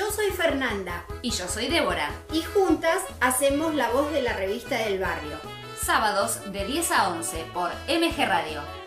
Yo 0.00 0.10
soy 0.10 0.30
Fernanda 0.30 1.04
Y 1.20 1.30
yo 1.30 1.46
soy 1.46 1.68
Débora. 1.68 2.08
y 2.32 2.40
juntas 2.42 3.02
hacemos 3.20 3.74
la 3.74 3.90
voz 3.90 4.10
de 4.12 4.22
la 4.22 4.32
revista 4.32 4.78
del 4.78 4.98
barrio. 4.98 5.38
Sábados 5.78 6.40
de 6.52 6.64
10 6.64 6.90
a 6.92 7.08
11 7.10 7.44
por 7.52 7.68
MG 7.86 8.26
Radio. 8.26 8.79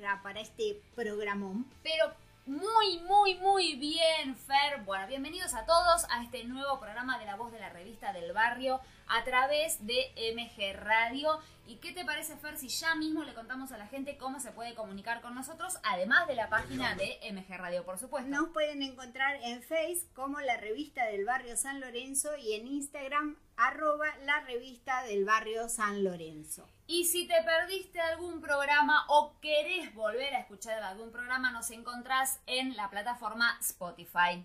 Para 0.00 0.40
este 0.40 0.80
programón? 0.94 1.66
Pero 1.82 2.10
muy, 2.46 3.00
muy, 3.00 3.34
muy 3.34 3.74
bien, 3.74 4.34
Fer. 4.34 4.82
Bueno, 4.86 5.06
bienvenidos 5.06 5.52
a 5.52 5.66
todos 5.66 6.06
a 6.08 6.22
este 6.22 6.42
nuevo 6.44 6.80
programa 6.80 7.18
de 7.18 7.26
La 7.26 7.36
Voz 7.36 7.52
de 7.52 7.60
la 7.60 7.68
Revista 7.68 8.14
del 8.14 8.32
Barrio 8.32 8.80
a 9.10 9.24
través 9.24 9.84
de 9.86 10.12
MG 10.34 10.76
Radio. 10.76 11.38
¿Y 11.66 11.76
qué 11.76 11.92
te 11.92 12.04
parece, 12.04 12.36
Fer, 12.36 12.56
si 12.56 12.68
ya 12.68 12.94
mismo 12.94 13.22
le 13.22 13.34
contamos 13.34 13.70
a 13.70 13.78
la 13.78 13.86
gente 13.86 14.16
cómo 14.16 14.40
se 14.40 14.50
puede 14.50 14.74
comunicar 14.74 15.20
con 15.20 15.34
nosotros, 15.34 15.78
además 15.84 16.26
de 16.26 16.34
la 16.34 16.48
página 16.48 16.94
de 16.96 17.18
MG 17.32 17.56
Radio, 17.56 17.84
por 17.84 17.98
supuesto? 17.98 18.28
Nos 18.28 18.48
pueden 18.48 18.82
encontrar 18.82 19.36
en 19.42 19.62
Face 19.62 20.06
como 20.14 20.40
la 20.40 20.56
revista 20.56 21.04
del 21.06 21.24
barrio 21.24 21.56
San 21.56 21.80
Lorenzo 21.80 22.36
y 22.36 22.54
en 22.54 22.66
Instagram 22.66 23.36
arroba 23.56 24.06
la 24.24 24.40
revista 24.40 25.02
del 25.04 25.24
barrio 25.24 25.68
San 25.68 26.02
Lorenzo. 26.02 26.68
Y 26.86 27.04
si 27.04 27.28
te 27.28 27.42
perdiste 27.44 28.00
algún 28.00 28.40
programa 28.40 29.04
o 29.08 29.38
querés 29.40 29.94
volver 29.94 30.34
a 30.34 30.40
escuchar 30.40 30.82
algún 30.82 31.12
programa, 31.12 31.52
nos 31.52 31.70
encontrás 31.70 32.40
en 32.46 32.76
la 32.76 32.90
plataforma 32.90 33.56
Spotify. 33.60 34.44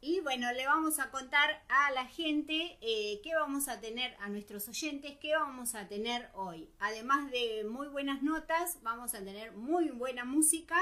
Y 0.00 0.20
bueno, 0.20 0.52
le 0.52 0.64
vamos 0.64 1.00
a 1.00 1.10
contar 1.10 1.60
a 1.68 1.90
la 1.90 2.06
gente 2.06 2.78
eh, 2.80 3.20
qué 3.24 3.34
vamos 3.34 3.66
a 3.66 3.80
tener, 3.80 4.16
a 4.20 4.28
nuestros 4.28 4.68
oyentes, 4.68 5.18
qué 5.20 5.34
vamos 5.34 5.74
a 5.74 5.88
tener 5.88 6.30
hoy. 6.34 6.70
Además 6.78 7.32
de 7.32 7.64
muy 7.68 7.88
buenas 7.88 8.22
notas, 8.22 8.78
vamos 8.82 9.14
a 9.14 9.24
tener 9.24 9.52
muy 9.52 9.90
buena 9.90 10.24
música 10.24 10.76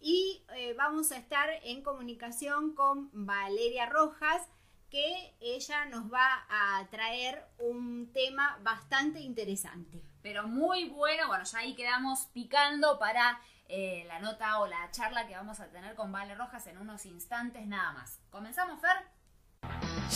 y 0.00 0.42
eh, 0.56 0.74
vamos 0.76 1.12
a 1.12 1.18
estar 1.18 1.48
en 1.62 1.82
comunicación 1.82 2.74
con 2.74 3.10
Valeria 3.12 3.86
Rojas, 3.86 4.42
que 4.90 5.36
ella 5.38 5.84
nos 5.84 6.12
va 6.12 6.44
a 6.48 6.84
traer 6.90 7.44
un 7.58 8.10
tema 8.12 8.58
bastante 8.64 9.20
interesante. 9.20 10.02
Pero 10.20 10.48
muy 10.48 10.88
bueno, 10.88 11.28
bueno, 11.28 11.44
ya 11.44 11.58
ahí 11.58 11.76
quedamos 11.76 12.26
picando 12.32 12.98
para 12.98 13.40
eh, 13.68 14.04
la 14.08 14.18
nota 14.18 14.60
o 14.60 14.66
la 14.66 14.90
charla 14.90 15.26
que 15.26 15.34
vamos 15.34 15.60
a 15.60 15.68
tener 15.68 15.94
con 15.94 16.10
Vale 16.10 16.34
Rojas 16.34 16.66
en 16.66 16.78
unos 16.78 17.06
instantes 17.06 17.66
nada 17.66 17.92
más. 17.92 18.20
¿Comenzamos, 18.30 18.80
Fer? 18.80 19.18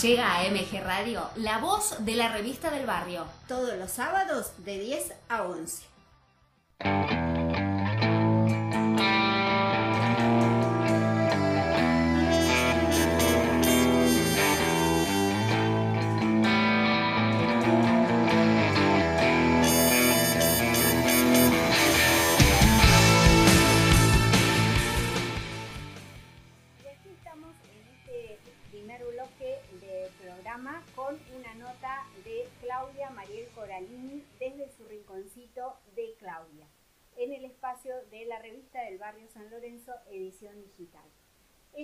Llega 0.00 0.36
a 0.36 0.44
MG 0.44 0.82
Radio, 0.82 1.30
la 1.36 1.58
voz 1.58 2.04
de 2.04 2.14
la 2.14 2.28
revista 2.28 2.70
del 2.70 2.86
barrio. 2.86 3.26
Todos 3.48 3.76
los 3.76 3.90
sábados 3.90 4.64
de 4.64 4.78
10 4.78 5.14
a 5.28 5.42
11. 5.42 7.31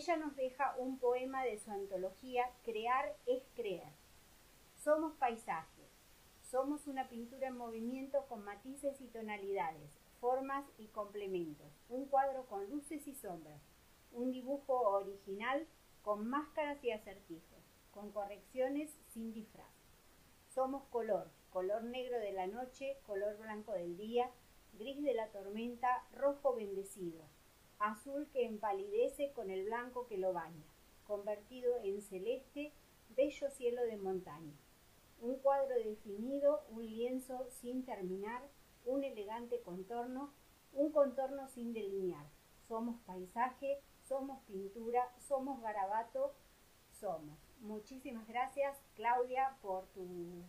Ella 0.08 0.16
nos 0.16 0.36
deja 0.36 0.74
un 0.78 0.98
poema 0.98 1.44
de 1.44 1.58
su 1.58 1.70
antología 1.70 2.50
Crear 2.64 3.14
es 3.26 3.42
creer. 3.54 3.92
Somos 4.74 5.12
paisaje, 5.16 5.86
somos 6.40 6.86
una 6.86 7.10
pintura 7.10 7.48
en 7.48 7.58
movimiento 7.58 8.24
con 8.26 8.42
matices 8.42 9.02
y 9.02 9.08
tonalidades, 9.08 10.00
formas 10.18 10.64
y 10.78 10.86
complementos, 10.86 11.70
un 11.90 12.06
cuadro 12.06 12.46
con 12.46 12.70
luces 12.70 13.06
y 13.06 13.14
sombras, 13.14 13.60
un 14.10 14.32
dibujo 14.32 14.80
original 14.92 15.68
con 16.00 16.26
máscaras 16.26 16.82
y 16.82 16.90
acertijos, 16.90 17.62
con 17.90 18.10
correcciones 18.10 18.90
sin 19.08 19.34
disfraz. 19.34 19.74
Somos 20.46 20.84
color, 20.84 21.30
color 21.50 21.84
negro 21.84 22.18
de 22.18 22.32
la 22.32 22.46
noche, 22.46 22.96
color 23.04 23.36
blanco 23.36 23.72
del 23.72 23.98
día, 23.98 24.30
gris 24.72 25.02
de 25.02 25.12
la 25.12 25.28
tormenta, 25.32 26.06
rojo 26.12 26.54
bendecido, 26.54 27.26
azul 27.78 28.28
que 28.32 28.44
empalidece 28.44 29.32
con 29.32 29.50
el 29.50 29.64
blanco 29.64 30.06
que 30.06 30.18
lo 30.18 30.32
baña, 30.32 30.64
convertido 31.06 31.76
en 31.82 32.02
celeste, 32.02 32.72
bello 33.16 33.50
cielo 33.50 33.82
de 33.82 33.96
montaña. 33.96 34.54
Un 35.20 35.36
cuadro 35.36 35.74
definido, 35.76 36.64
un 36.70 36.86
lienzo 36.86 37.46
sin 37.50 37.84
terminar, 37.84 38.42
un 38.84 39.04
elegante 39.04 39.60
contorno, 39.60 40.32
un 40.72 40.92
contorno 40.92 41.48
sin 41.48 41.72
delinear. 41.72 42.26
Somos 42.68 43.00
paisaje, 43.06 43.80
somos 44.04 44.40
pintura, 44.44 45.12
somos 45.18 45.60
garabato, 45.60 46.34
somos. 46.92 47.38
Muchísimas 47.60 48.26
gracias 48.28 48.76
Claudia 48.94 49.56
por 49.62 49.86
tu, 49.88 50.44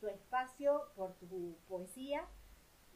tu 0.00 0.08
espacio, 0.08 0.82
por 0.96 1.14
tu 1.14 1.56
poesía. 1.68 2.26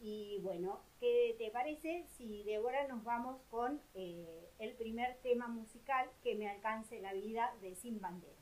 Y 0.05 0.41
bueno, 0.43 0.81
¿qué 0.99 1.37
te 1.39 1.53
parece 1.53 2.05
si 2.17 2.43
Débora 2.43 2.89
nos 2.89 3.05
vamos 3.05 3.41
con 3.49 3.81
eh, 3.95 4.51
el 4.59 4.75
primer 4.75 5.19
tema 5.23 5.47
musical 5.47 6.11
que 6.25 6.35
me 6.35 6.51
alcance 6.51 7.01
la 7.01 7.13
vida 7.13 7.55
de 7.61 7.77
Sin 7.77 8.01
Banderas? 8.01 8.42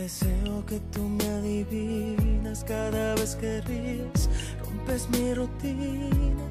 Deseo 0.00 0.64
que 0.64 0.80
tú 0.92 1.02
me 1.02 1.26
adivinas, 1.26 2.64
cada 2.64 3.14
vez 3.16 3.36
que 3.36 3.60
ríes, 3.60 4.30
rompes 4.64 5.08
mi 5.10 5.34
rutina. 5.34 6.46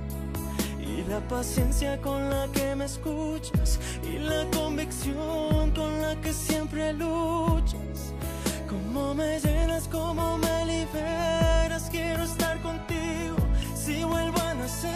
Y 0.80 1.04
la 1.10 1.20
paciencia 1.28 2.00
con 2.00 2.30
la 2.30 2.48
que 2.54 2.76
me 2.76 2.86
escuchas, 2.86 3.80
y 4.04 4.20
la 4.20 4.46
convicción 4.52 5.72
con 5.72 6.02
la 6.02 6.16
que 6.22 6.32
siempre 6.32 6.94
luchas. 6.94 8.14
Cómo 8.70 9.16
me 9.16 9.40
llenas, 9.40 9.88
cómo 9.88 10.38
me 10.38 10.66
liberas, 10.66 11.90
quiero 11.90 12.24
estar 12.24 12.62
contigo 12.62 13.38
si 13.74 14.04
vuelvo 14.04 14.40
a 14.42 14.54
nacer. 14.54 14.92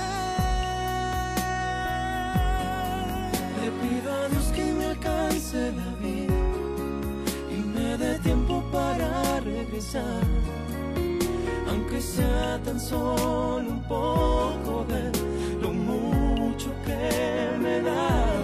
Le 3.61 3.69
pido 3.81 4.13
a 4.13 4.29
Dios 4.29 4.45
que 4.55 4.65
me 4.77 4.85
alcance 4.85 5.71
la 5.71 5.89
vida 5.95 6.02
regresar. 9.65 10.23
Aunque 11.69 12.01
sea 12.01 12.59
tan 12.63 12.79
solo 12.79 13.69
un 13.69 13.83
poco 13.83 14.85
de 14.87 15.11
lo 15.61 15.71
mucho 15.71 16.69
que 16.85 17.57
me 17.59 17.81
das, 17.81 18.42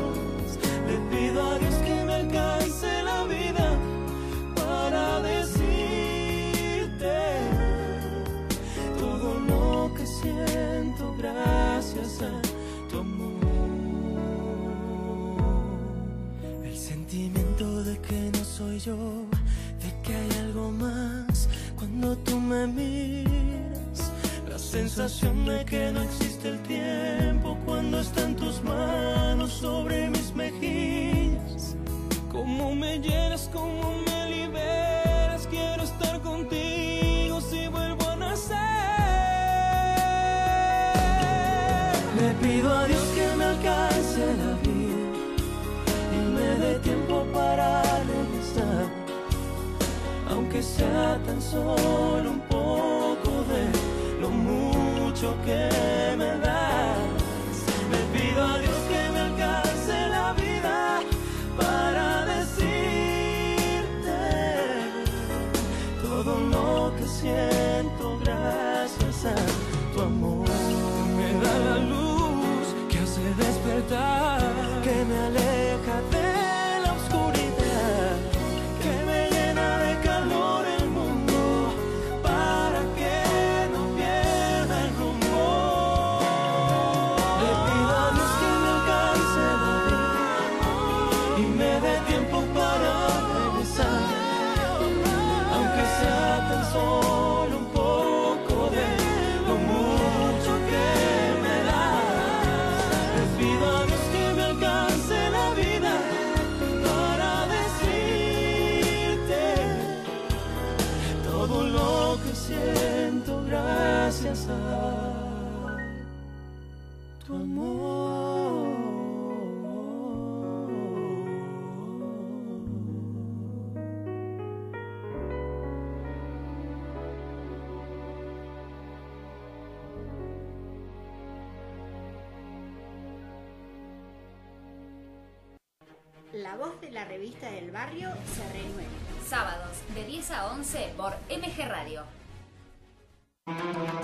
la 136.91 137.05
revista 137.05 137.49
del 137.51 137.71
barrio 137.71 138.09
se 138.33 138.43
renueva. 138.51 138.89
Sábados 139.27 139.77
de 139.93 140.05
10 140.05 140.31
a 140.31 140.47
11 140.51 140.93
por 140.97 141.13
MG 141.29 141.67
Radio. 141.67 142.03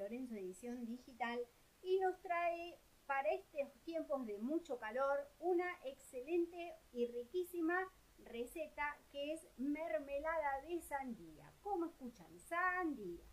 San 0.05 0.11
Lorenzo 0.11 0.35
Edición 0.35 0.85
Digital, 0.85 1.39
y 1.81 1.99
nos 1.99 2.21
trae 2.21 2.79
para 3.07 3.27
estos 3.29 3.73
tiempos 3.83 4.23
de 4.27 4.37
mucho 4.37 4.77
calor 4.77 5.27
una 5.39 5.65
excelente 5.83 6.75
y 6.91 7.07
riquísima 7.07 7.75
receta 8.19 8.99
que 9.11 9.33
es 9.33 9.47
mermelada 9.57 10.61
de 10.67 10.79
sandía. 10.81 11.51
¿Cómo 11.61 11.87
escuchan? 11.87 12.39
Sandía. 12.39 13.23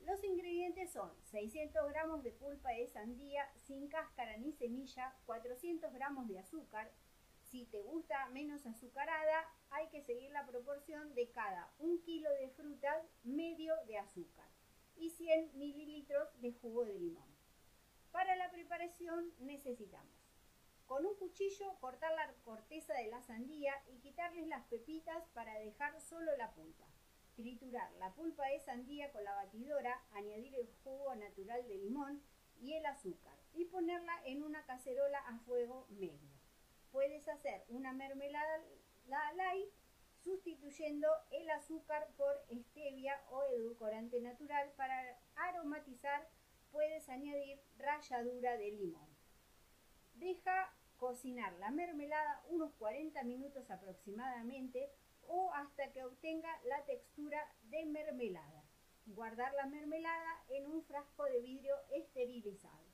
Los 0.00 0.22
ingredientes 0.24 0.92
son 0.92 1.10
600 1.22 1.88
gramos 1.88 2.22
de 2.22 2.32
pulpa 2.32 2.70
de 2.70 2.86
sandía 2.88 3.48
sin 3.66 3.88
cáscara 3.88 4.36
ni 4.36 4.52
semilla, 4.52 5.16
400 5.24 5.90
gramos 5.94 6.28
de 6.28 6.38
azúcar. 6.38 6.92
Si 7.44 7.64
te 7.64 7.80
gusta 7.80 8.28
menos 8.28 8.66
azucarada, 8.66 9.46
hay 9.70 9.88
que 9.88 10.02
seguir 10.02 10.30
la 10.32 10.46
proporción 10.46 11.14
de 11.14 11.30
cada 11.30 11.72
un 11.78 12.02
kilo 12.02 12.30
de 12.32 12.50
frutas, 12.50 13.06
medio 13.24 13.74
de 13.86 13.96
azúcar 13.96 14.57
y 14.98 15.10
100 15.10 15.58
mililitros 15.58 16.28
de 16.40 16.52
jugo 16.52 16.84
de 16.84 16.98
limón. 16.98 17.28
Para 18.12 18.36
la 18.36 18.50
preparación 18.50 19.32
necesitamos 19.38 20.18
con 20.88 21.04
un 21.04 21.14
cuchillo 21.16 21.78
cortar 21.80 22.10
la 22.14 22.32
corteza 22.44 22.94
de 22.94 23.08
la 23.08 23.20
sandía 23.20 23.74
y 23.88 23.98
quitarles 23.98 24.46
las 24.48 24.64
pepitas 24.68 25.22
para 25.34 25.52
dejar 25.58 26.00
solo 26.00 26.34
la 26.38 26.50
pulpa. 26.54 26.86
Triturar 27.36 27.92
la 27.98 28.14
pulpa 28.14 28.46
de 28.48 28.58
sandía 28.60 29.12
con 29.12 29.22
la 29.22 29.34
batidora, 29.34 30.02
añadir 30.12 30.54
el 30.54 30.66
jugo 30.82 31.14
natural 31.14 31.68
de 31.68 31.76
limón 31.76 32.22
y 32.60 32.72
el 32.72 32.86
azúcar 32.86 33.34
y 33.52 33.66
ponerla 33.66 34.18
en 34.24 34.42
una 34.42 34.64
cacerola 34.64 35.18
a 35.18 35.38
fuego 35.40 35.86
medio. 35.90 36.32
Puedes 36.90 37.28
hacer 37.28 37.64
una 37.68 37.92
mermelada 37.92 38.64
light 39.36 39.68
sustituyendo 40.28 41.08
el 41.30 41.48
azúcar 41.48 42.06
por 42.18 42.36
stevia 42.52 43.18
o 43.30 43.44
edulcorante 43.44 44.20
natural. 44.20 44.70
Para 44.76 45.18
aromatizar 45.36 46.28
puedes 46.70 47.08
añadir 47.08 47.58
ralladura 47.78 48.58
de 48.58 48.72
limón. 48.72 49.08
Deja 50.16 50.70
cocinar 50.98 51.54
la 51.54 51.70
mermelada 51.70 52.42
unos 52.48 52.74
40 52.74 53.22
minutos 53.24 53.70
aproximadamente 53.70 54.90
o 55.28 55.50
hasta 55.54 55.90
que 55.92 56.04
obtenga 56.04 56.50
la 56.64 56.84
textura 56.84 57.40
de 57.70 57.86
mermelada. 57.86 58.64
Guardar 59.06 59.54
la 59.54 59.64
mermelada 59.64 60.44
en 60.50 60.66
un 60.66 60.82
frasco 60.84 61.24
de 61.24 61.40
vidrio 61.40 61.74
esterilizado. 61.90 62.86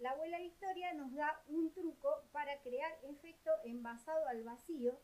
La 0.00 0.10
abuela 0.10 0.40
Victoria 0.40 0.92
nos 0.94 1.14
da 1.14 1.40
un 1.46 1.72
truco 1.72 2.24
para 2.32 2.60
crear 2.62 2.92
efecto 3.04 3.52
envasado 3.62 4.26
al 4.26 4.42
vacío. 4.42 4.98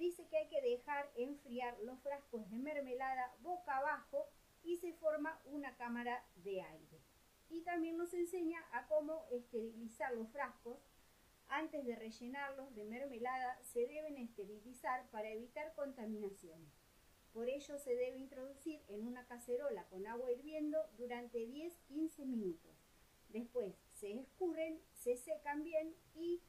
Dice 0.00 0.26
que 0.28 0.38
hay 0.38 0.48
que 0.48 0.62
dejar 0.62 1.10
enfriar 1.14 1.78
los 1.80 2.00
frascos 2.00 2.48
de 2.48 2.56
mermelada 2.56 3.36
boca 3.42 3.76
abajo 3.76 4.30
y 4.62 4.78
se 4.78 4.94
forma 4.94 5.38
una 5.44 5.76
cámara 5.76 6.24
de 6.36 6.62
aire. 6.62 7.02
Y 7.50 7.60
también 7.64 7.98
nos 7.98 8.14
enseña 8.14 8.64
a 8.72 8.86
cómo 8.86 9.26
esterilizar 9.30 10.14
los 10.14 10.30
frascos 10.30 10.78
antes 11.48 11.84
de 11.84 11.96
rellenarlos 11.96 12.74
de 12.74 12.84
mermelada 12.86 13.60
se 13.62 13.80
deben 13.80 14.16
esterilizar 14.16 15.06
para 15.10 15.28
evitar 15.28 15.74
contaminaciones. 15.74 16.72
Por 17.34 17.50
ello 17.50 17.78
se 17.78 17.94
debe 17.94 18.16
introducir 18.16 18.80
en 18.88 19.06
una 19.06 19.26
cacerola 19.26 19.84
con 19.90 20.06
agua 20.06 20.32
hirviendo 20.32 20.78
durante 20.96 21.46
10-15 21.46 22.24
minutos. 22.24 22.72
Después 23.28 23.74
se 23.90 24.18
escurren, 24.18 24.80
se 24.94 25.18
secan 25.18 25.62
bien 25.62 25.94
y 26.14 26.40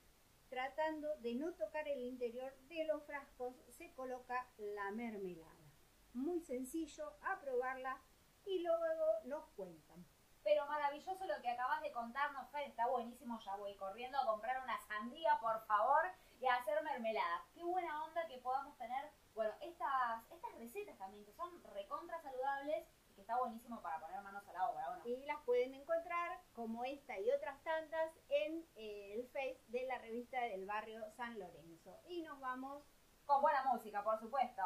tratando 0.51 1.15
de 1.19 1.33
no 1.35 1.53
tocar 1.53 1.87
el 1.87 2.01
interior 2.01 2.53
de 2.67 2.83
los 2.83 3.01
frascos, 3.05 3.55
se 3.69 3.89
coloca 3.93 4.45
la 4.57 4.91
mermelada. 4.91 5.71
Muy 6.13 6.41
sencillo, 6.41 7.13
a 7.21 7.39
probarla 7.39 8.01
y 8.45 8.59
luego 8.59 9.05
nos 9.23 9.45
cuentan. 9.55 10.05
Pero 10.43 10.65
maravilloso 10.65 11.25
lo 11.25 11.41
que 11.41 11.49
acabas 11.49 11.81
de 11.81 11.93
contarnos, 11.93 12.51
Fer, 12.51 12.67
está 12.67 12.85
buenísimo, 12.87 13.39
ya 13.39 13.55
voy 13.55 13.75
corriendo 13.75 14.17
a 14.19 14.25
comprar 14.25 14.61
una 14.61 14.77
sandía, 14.87 15.39
por 15.39 15.65
favor, 15.67 16.03
y 16.41 16.45
a 16.45 16.55
hacer 16.55 16.83
mermelada. 16.83 17.45
Qué 17.53 17.63
buena 17.63 18.03
onda 18.03 18.27
que 18.27 18.39
podamos 18.39 18.77
tener, 18.77 19.09
bueno, 19.33 19.53
estas, 19.61 20.29
estas 20.31 20.53
recetas 20.55 20.97
también, 20.97 21.23
que 21.23 21.31
son 21.31 21.63
recontra 21.63 22.21
saludables 22.21 22.85
está 23.31 23.39
buenísimo 23.39 23.81
para 23.81 23.97
poner 24.01 24.21
manos 24.21 24.45
a 24.45 24.51
la 24.51 24.69
obra, 24.69 24.89
¿o 24.91 25.07
Y 25.07 25.25
las 25.25 25.39
pueden 25.45 25.73
encontrar, 25.73 26.41
como 26.53 26.83
esta 26.83 27.17
y 27.17 27.31
otras 27.31 27.63
tantas, 27.63 28.11
en 28.27 28.65
eh, 28.75 29.13
el 29.13 29.25
Face 29.27 29.61
de 29.69 29.85
la 29.87 29.99
revista 29.99 30.41
del 30.41 30.65
barrio 30.65 31.01
San 31.15 31.39
Lorenzo. 31.39 31.97
Y 32.09 32.23
nos 32.23 32.41
vamos... 32.41 32.83
Con 33.25 33.41
buena 33.41 33.63
música, 33.71 34.03
por 34.03 34.19
supuesto. 34.19 34.61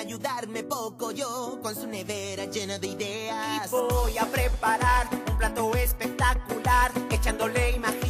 Ayudarme 0.00 0.64
poco 0.64 1.12
yo 1.12 1.58
con 1.62 1.74
su 1.74 1.86
nevera 1.86 2.46
llena 2.46 2.78
de 2.78 2.86
ideas. 2.88 3.70
Y 3.70 3.94
voy 3.94 4.18
a 4.18 4.24
preparar 4.26 5.08
un 5.28 5.38
plato 5.38 5.72
espectacular, 5.76 6.90
echándole 7.10 7.70
imaginación, 7.72 8.09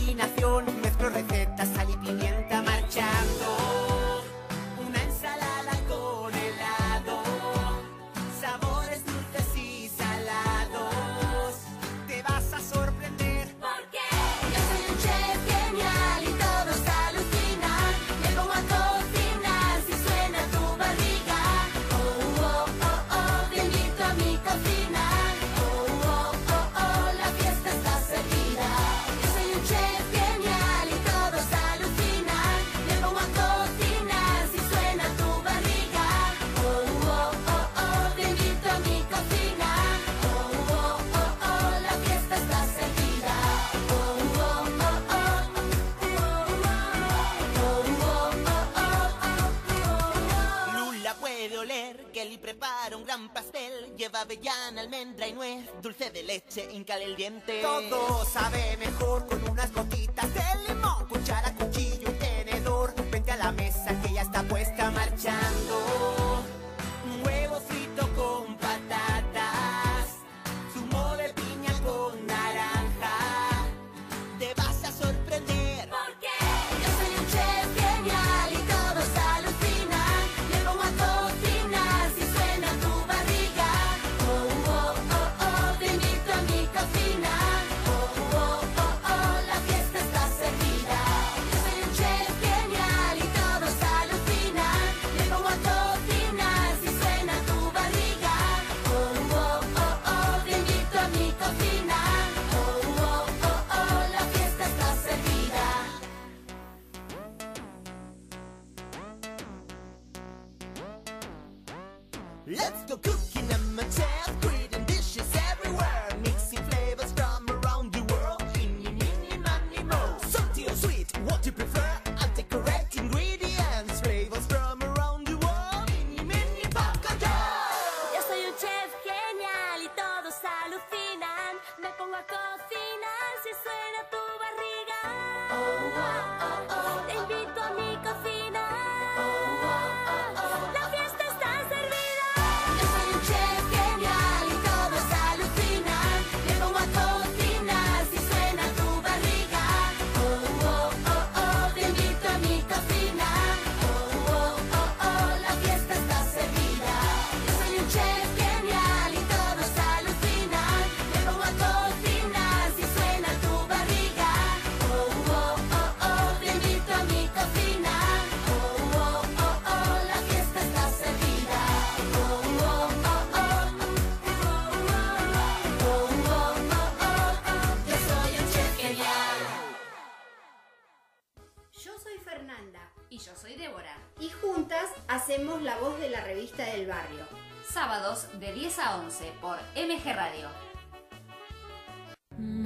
leche, 56.51 56.69
hincale 56.73 57.05
el 57.05 57.17
diente. 57.17 57.61
Todo 57.63 58.25
sabe 58.25 58.77
mejor 58.79 59.27
con 59.27 59.49
unas 59.49 59.73
gotitas 59.73 60.33
de 60.35 60.40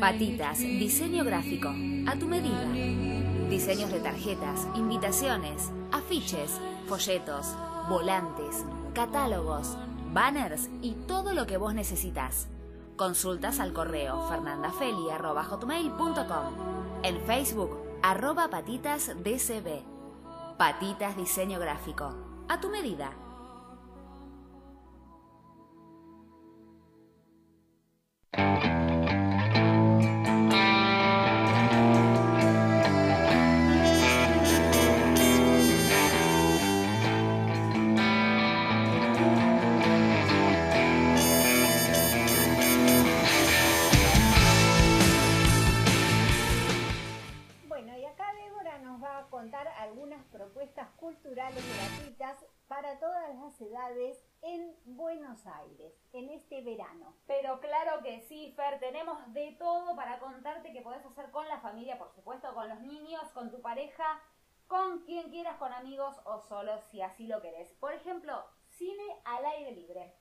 Patitas, 0.05 0.59
diseño 0.59 1.25
gráfico, 1.25 1.73
a 2.07 2.15
tu 2.17 2.27
medida. 2.27 2.69
Diseños 3.49 3.91
de 3.91 4.01
tarjetas, 4.01 4.69
invitaciones, 4.75 5.73
afiches, 5.93 6.61
folletos, 6.87 7.57
volantes, 7.89 8.67
catálogos, 8.93 9.79
banners 10.13 10.69
y 10.83 10.93
todo 11.09 11.33
lo 11.33 11.47
que 11.47 11.57
vos 11.57 11.73
necesitas. 11.73 12.49
Consultas 12.97 13.61
al 13.61 13.73
correo 13.73 14.29
fernandafeli.com. 14.29 16.55
En 17.03 17.19
Facebook, 17.23 17.79
arroba 18.03 18.51
patitas 18.51 19.07
dcb. 19.07 19.85
Patitas 20.59 21.17
Diseño 21.17 21.59
Gráfico. 21.59 22.15
A 22.51 22.61
tu 22.61 22.69
medida. 22.69 23.11
Que 58.05 58.21
sí, 58.21 58.53
Fer, 58.55 58.79
tenemos 58.79 59.19
de 59.33 59.57
todo 59.59 59.97
para 59.97 60.19
contarte 60.19 60.73
que 60.73 60.83
podés 60.83 61.05
hacer 61.07 61.31
con 61.31 61.49
la 61.49 61.59
familia, 61.61 61.99
por 61.99 62.13
supuesto, 62.13 62.53
con 62.53 62.69
los 62.69 62.81
niños, 62.81 63.23
con 63.33 63.51
tu 63.51 63.63
pareja, 63.63 64.21
con 64.67 65.01
quien 65.01 65.31
quieras, 65.31 65.57
con 65.57 65.73
amigos 65.73 66.15
o 66.25 66.39
solo 66.39 66.79
si 66.91 67.01
así 67.01 67.27
lo 67.27 67.41
querés. 67.41 67.73
Por 67.81 67.95
ejemplo, 67.95 68.45
cine 68.69 69.03
al 69.25 69.47
aire 69.47 69.73
libre. 69.73 70.15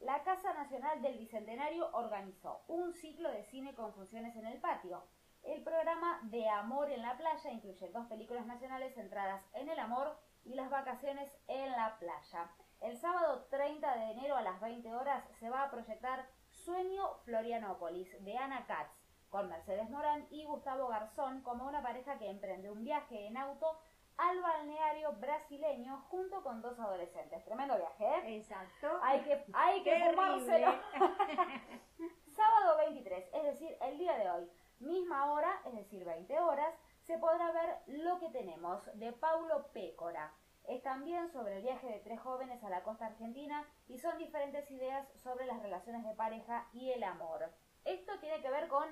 La 0.00 0.22
Casa 0.24 0.52
Nacional 0.52 1.00
del 1.00 1.18
Bicentenario 1.18 1.88
organizó 1.92 2.64
un 2.66 2.92
ciclo 2.92 3.30
de 3.30 3.44
cine 3.44 3.74
con 3.74 3.94
funciones 3.94 4.34
en 4.34 4.46
el 4.46 4.60
patio. 4.60 5.04
El 5.44 5.62
programa 5.62 6.20
de 6.24 6.48
Amor 6.48 6.90
en 6.90 7.02
la 7.02 7.16
Playa 7.16 7.52
incluye 7.52 7.88
dos 7.90 8.06
películas 8.08 8.46
nacionales 8.46 8.94
centradas 8.94 9.44
en 9.54 9.68
el 9.68 9.78
amor 9.78 10.18
y 10.44 10.54
las 10.54 10.70
vacaciones 10.70 11.30
en 11.46 11.70
la 11.70 11.98
playa. 12.00 12.50
El 12.80 12.96
sábado 12.98 13.46
30 13.50 13.96
de 13.96 14.10
enero 14.10 14.36
a 14.36 14.42
las 14.42 14.60
20 14.60 14.92
horas 14.94 15.24
se 15.38 15.50
va 15.50 15.64
a 15.64 15.70
proyectar 15.70 16.26
Sueño 16.64 17.14
Florianópolis 17.24 18.08
de 18.24 18.36
Ana 18.36 18.66
Katz 18.66 18.90
con 19.30 19.48
Mercedes 19.48 19.88
Morán 19.90 20.26
y 20.30 20.44
Gustavo 20.44 20.88
Garzón 20.88 21.42
como 21.42 21.66
una 21.66 21.82
pareja 21.82 22.18
que 22.18 22.28
emprende 22.28 22.70
un 22.70 22.84
viaje 22.84 23.26
en 23.26 23.36
auto 23.36 23.78
al 24.16 24.42
balneario 24.42 25.12
brasileño 25.12 26.04
junto 26.08 26.42
con 26.42 26.60
dos 26.60 26.78
adolescentes. 26.78 27.44
Tremendo 27.44 27.76
viaje, 27.76 28.04
¿eh? 28.04 28.36
Exacto. 28.36 28.98
Hay 29.02 29.20
que, 29.20 29.44
hay 29.52 29.82
que 29.82 30.04
fumárselo. 30.10 30.66
Sábado 32.26 32.78
23, 32.78 33.28
es 33.32 33.44
decir, 33.44 33.76
el 33.80 33.98
día 33.98 34.16
de 34.16 34.30
hoy, 34.30 34.50
misma 34.80 35.32
hora, 35.32 35.60
es 35.66 35.74
decir, 35.74 36.04
20 36.04 36.40
horas, 36.40 36.74
se 37.02 37.18
podrá 37.18 37.52
ver 37.52 37.78
Lo 37.86 38.18
que 38.18 38.30
tenemos 38.30 38.84
de 38.98 39.12
Paulo 39.12 39.68
Pécora. 39.72 40.32
Es 40.68 40.82
también 40.82 41.32
sobre 41.32 41.56
el 41.56 41.62
viaje 41.62 41.86
de 41.86 42.00
tres 42.00 42.20
jóvenes 42.20 42.62
a 42.62 42.68
la 42.68 42.82
costa 42.82 43.06
argentina 43.06 43.66
y 43.88 43.98
son 43.98 44.18
diferentes 44.18 44.70
ideas 44.70 45.08
sobre 45.22 45.46
las 45.46 45.62
relaciones 45.62 46.04
de 46.04 46.14
pareja 46.14 46.68
y 46.74 46.90
el 46.90 47.02
amor. 47.04 47.50
Esto 47.86 48.12
tiene 48.20 48.42
que 48.42 48.50
ver 48.50 48.68
con 48.68 48.84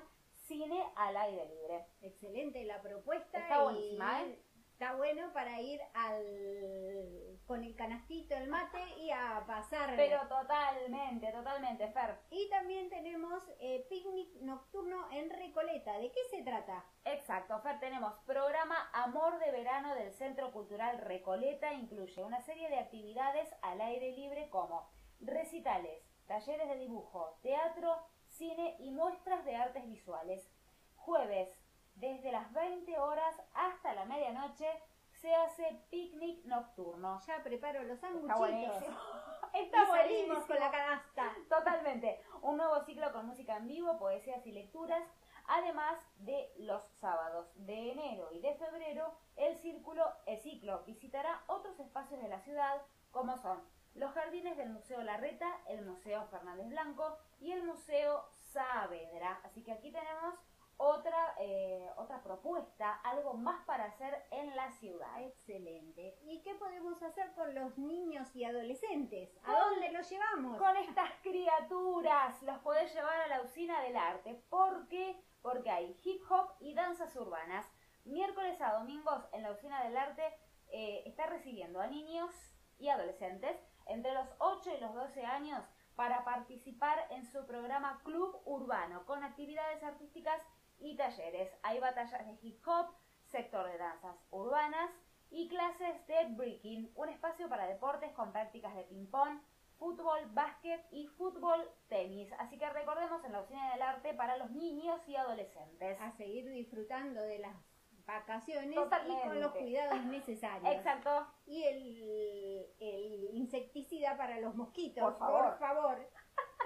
cine 0.47 0.83
al 0.95 1.15
aire 1.15 1.45
libre. 1.45 1.85
Excelente 2.01 2.63
la 2.63 2.81
propuesta. 2.81 3.37
Está 3.37 3.59
y 3.59 3.63
buenísima, 3.63 4.23
¿eh? 4.23 4.39
Está 4.79 4.93
bueno 4.93 5.33
para 5.33 5.59
ir 5.59 5.81
al 5.95 7.39
con 7.47 7.63
el 7.63 7.75
canastito, 7.75 8.35
el 8.35 8.47
mate 8.47 8.77
y 8.99 9.09
a 9.09 9.43
pasar. 9.47 9.95
Pero 9.95 10.19
totalmente, 10.27 11.31
totalmente, 11.31 11.87
Fer. 11.87 12.19
Y 12.29 12.47
también 12.51 12.87
tenemos 12.87 13.41
eh, 13.59 13.87
picnic 13.89 14.35
nocturno 14.41 15.11
en 15.11 15.31
Recoleta. 15.31 15.97
¿De 15.97 16.11
qué 16.11 16.19
se 16.29 16.43
trata? 16.43 16.85
Exacto, 17.05 17.59
Fer, 17.61 17.79
tenemos 17.79 18.13
programa 18.27 18.91
Amor 18.93 19.39
de 19.39 19.49
Verano 19.49 19.95
del 19.95 20.13
Centro 20.13 20.51
Cultural 20.51 20.99
Recoleta. 20.99 21.73
Incluye 21.73 22.23
una 22.23 22.41
serie 22.41 22.69
de 22.69 22.77
actividades 22.77 23.49
al 23.63 23.81
aire 23.81 24.11
libre 24.11 24.47
como 24.51 24.87
recitales, 25.19 26.03
talleres 26.27 26.69
de 26.69 26.77
dibujo, 26.77 27.39
teatro, 27.41 27.97
cine 28.27 28.75
y 28.77 28.91
muestras 28.91 29.43
de 29.43 29.55
artes 29.55 29.87
visuales. 29.87 30.47
Jueves, 30.97 31.56
desde 31.99 32.31
las 32.31 32.51
20 32.53 32.97
horas 32.99 33.35
hasta 33.53 33.93
la 33.93 34.05
medianoche, 34.05 34.67
se 35.13 35.33
hace 35.33 35.81
picnic 35.89 36.45
nocturno. 36.45 37.19
Ya 37.25 37.43
preparo 37.43 37.83
los 37.83 37.99
sanguchitos. 37.99 38.83
Está 39.53 39.85
buenísimo. 39.85 40.45
con 40.45 40.59
la 40.59 40.69
canasta. 40.69 41.35
Totalmente. 41.49 42.21
Un 42.41 42.57
nuevo 42.57 42.79
ciclo 42.81 43.11
con 43.11 43.25
música 43.25 43.57
en 43.57 43.67
vivo, 43.67 43.97
poesías 43.97 44.45
y 44.45 44.51
lecturas. 44.51 45.03
Además 45.47 45.97
de 46.17 46.51
los 46.57 46.83
sábados 46.99 47.47
de 47.55 47.93
enero 47.93 48.29
y 48.33 48.41
de 48.41 48.53
febrero, 48.55 49.13
el, 49.37 49.55
círculo, 49.57 50.05
el 50.25 50.37
ciclo 50.39 50.83
visitará 50.85 51.41
otros 51.47 51.79
espacios 51.79 52.21
de 52.21 52.27
la 52.27 52.41
ciudad, 52.41 52.81
como 53.11 53.37
son 53.37 53.63
los 53.95 54.11
jardines 54.11 54.57
del 54.57 54.69
Museo 54.69 55.01
Larreta, 55.01 55.47
el 55.67 55.85
Museo 55.85 56.27
Fernández 56.27 56.67
Blanco 56.67 57.17
y 57.39 57.53
el 57.53 57.63
Museo 57.63 58.25
Saavedra. 58.29 59.39
Así 59.45 59.63
que 59.63 59.71
aquí 59.71 59.89
tenemos 59.91 60.35
otra, 60.77 61.35
eh, 61.39 61.89
otra 61.97 62.21
propuesta, 62.23 62.93
algo 63.03 63.33
más 63.33 63.63
para 63.65 63.85
hacer 63.85 64.25
en 64.31 64.55
la 64.55 64.71
ciudad. 64.73 65.21
Excelente. 65.23 66.17
¿Y 66.23 66.41
qué 66.43 66.53
podemos 66.55 67.01
hacer 67.01 67.33
con 67.33 67.53
los 67.55 67.77
niños 67.77 68.35
y 68.35 68.43
adolescentes? 68.45 69.35
¿A 69.43 69.47
Con- 69.47 69.55
dónde 69.71 69.91
los 69.91 70.09
llevamos? 70.09 70.57
Con 70.57 70.77
estas 70.77 71.11
criaturas 71.23 72.41
los 72.43 72.59
podés 72.59 72.93
llevar 72.93 73.19
a 73.21 73.27
la 73.27 73.41
usina 73.41 73.81
del 73.81 73.97
arte. 73.97 74.35
¿Por 74.49 74.87
qué? 74.87 75.19
Porque 75.41 75.69
hay 75.69 75.97
hip 76.03 76.21
hop 76.29 76.51
y 76.59 76.73
danzas 76.73 77.15
urbanas. 77.15 77.65
Miércoles 78.05 78.59
a 78.61 78.73
domingos 78.73 79.25
en 79.33 79.43
la 79.43 79.51
usina 79.51 79.83
del 79.83 79.97
arte 79.97 80.23
eh, 80.69 81.03
está 81.05 81.25
recibiendo 81.27 81.81
a 81.81 81.87
niños 81.87 82.31
y 82.77 82.89
adolescentes 82.89 83.57
entre 83.87 84.13
los 84.13 84.27
8 84.39 84.71
y 84.77 84.79
los 84.81 84.93
12 84.93 85.25
años 85.25 85.63
para 85.95 86.23
participar 86.23 87.07
en 87.09 87.25
su 87.25 87.45
programa 87.47 88.01
Club 88.03 88.39
Urbano 88.45 89.05
con 89.05 89.23
actividades 89.23 89.81
artísticas 89.83 90.39
y 90.79 90.95
talleres. 90.95 91.51
Hay 91.63 91.79
batallas 91.79 92.25
de 92.25 92.37
hip 92.41 92.65
hop, 92.67 92.87
sector 93.25 93.67
de 93.69 93.77
danzas 93.77 94.15
urbanas 94.31 94.89
y 95.29 95.47
clases 95.49 96.05
de 96.07 96.25
breaking, 96.29 96.91
un 96.95 97.09
espacio 97.09 97.49
para 97.49 97.67
deportes 97.67 98.11
con 98.13 98.31
prácticas 98.31 98.75
de 98.75 98.83
ping-pong, 98.83 99.41
fútbol, 99.77 100.19
básquet 100.31 100.85
y 100.91 101.07
fútbol 101.07 101.69
tenis. 101.87 102.31
Así 102.39 102.57
que 102.57 102.69
recordemos 102.69 103.23
en 103.25 103.31
la 103.33 103.41
usina 103.41 103.71
del 103.73 103.81
arte 103.81 104.13
para 104.13 104.37
los 104.37 104.51
niños 104.51 104.99
y 105.07 105.15
adolescentes. 105.15 105.99
A 106.01 106.11
seguir 106.13 106.49
disfrutando 106.49 107.21
de 107.21 107.39
las 107.39 107.55
vacaciones 108.05 108.71
y 108.71 109.27
con 109.27 109.41
los 109.41 109.51
cuidados 109.51 110.05
necesarios. 110.05 110.73
Exacto. 110.75 111.27
Y 111.45 111.63
el, 111.63 112.65
el 112.79 113.29
insecticida 113.33 114.15
para 114.15 114.39
los 114.39 114.55
mosquitos, 114.55 115.03
Por 115.03 115.19
favor. 115.19 115.59
favor. 115.59 116.09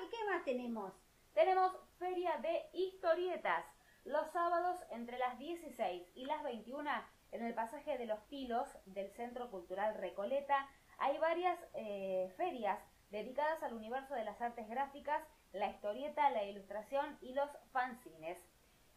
¿Y 0.03 0.09
qué 0.09 0.17
más 0.29 0.45
tenemos? 0.45 0.93
Tenemos 1.33 1.75
feria 1.97 2.37
de 2.37 2.69
historietas. 2.73 3.65
Los 4.03 4.31
sábados 4.31 4.79
entre 4.89 5.19
las 5.19 5.37
16 5.37 6.07
y 6.15 6.25
las 6.25 6.41
21 6.43 6.89
en 7.31 7.45
el 7.45 7.53
pasaje 7.53 7.99
de 7.99 8.07
los 8.07 8.19
Tilos 8.27 8.67
del 8.85 9.11
Centro 9.11 9.51
Cultural 9.51 9.93
Recoleta 9.95 10.67
hay 10.97 11.17
varias 11.19 11.59
eh, 11.75 12.33
ferias 12.35 12.79
dedicadas 13.11 13.61
al 13.61 13.73
universo 13.73 14.15
de 14.15 14.23
las 14.23 14.41
artes 14.41 14.67
gráficas, 14.67 15.21
la 15.53 15.69
historieta, 15.69 16.31
la 16.31 16.43
ilustración 16.45 17.17
y 17.21 17.33
los 17.33 17.49
fanzines. 17.71 18.39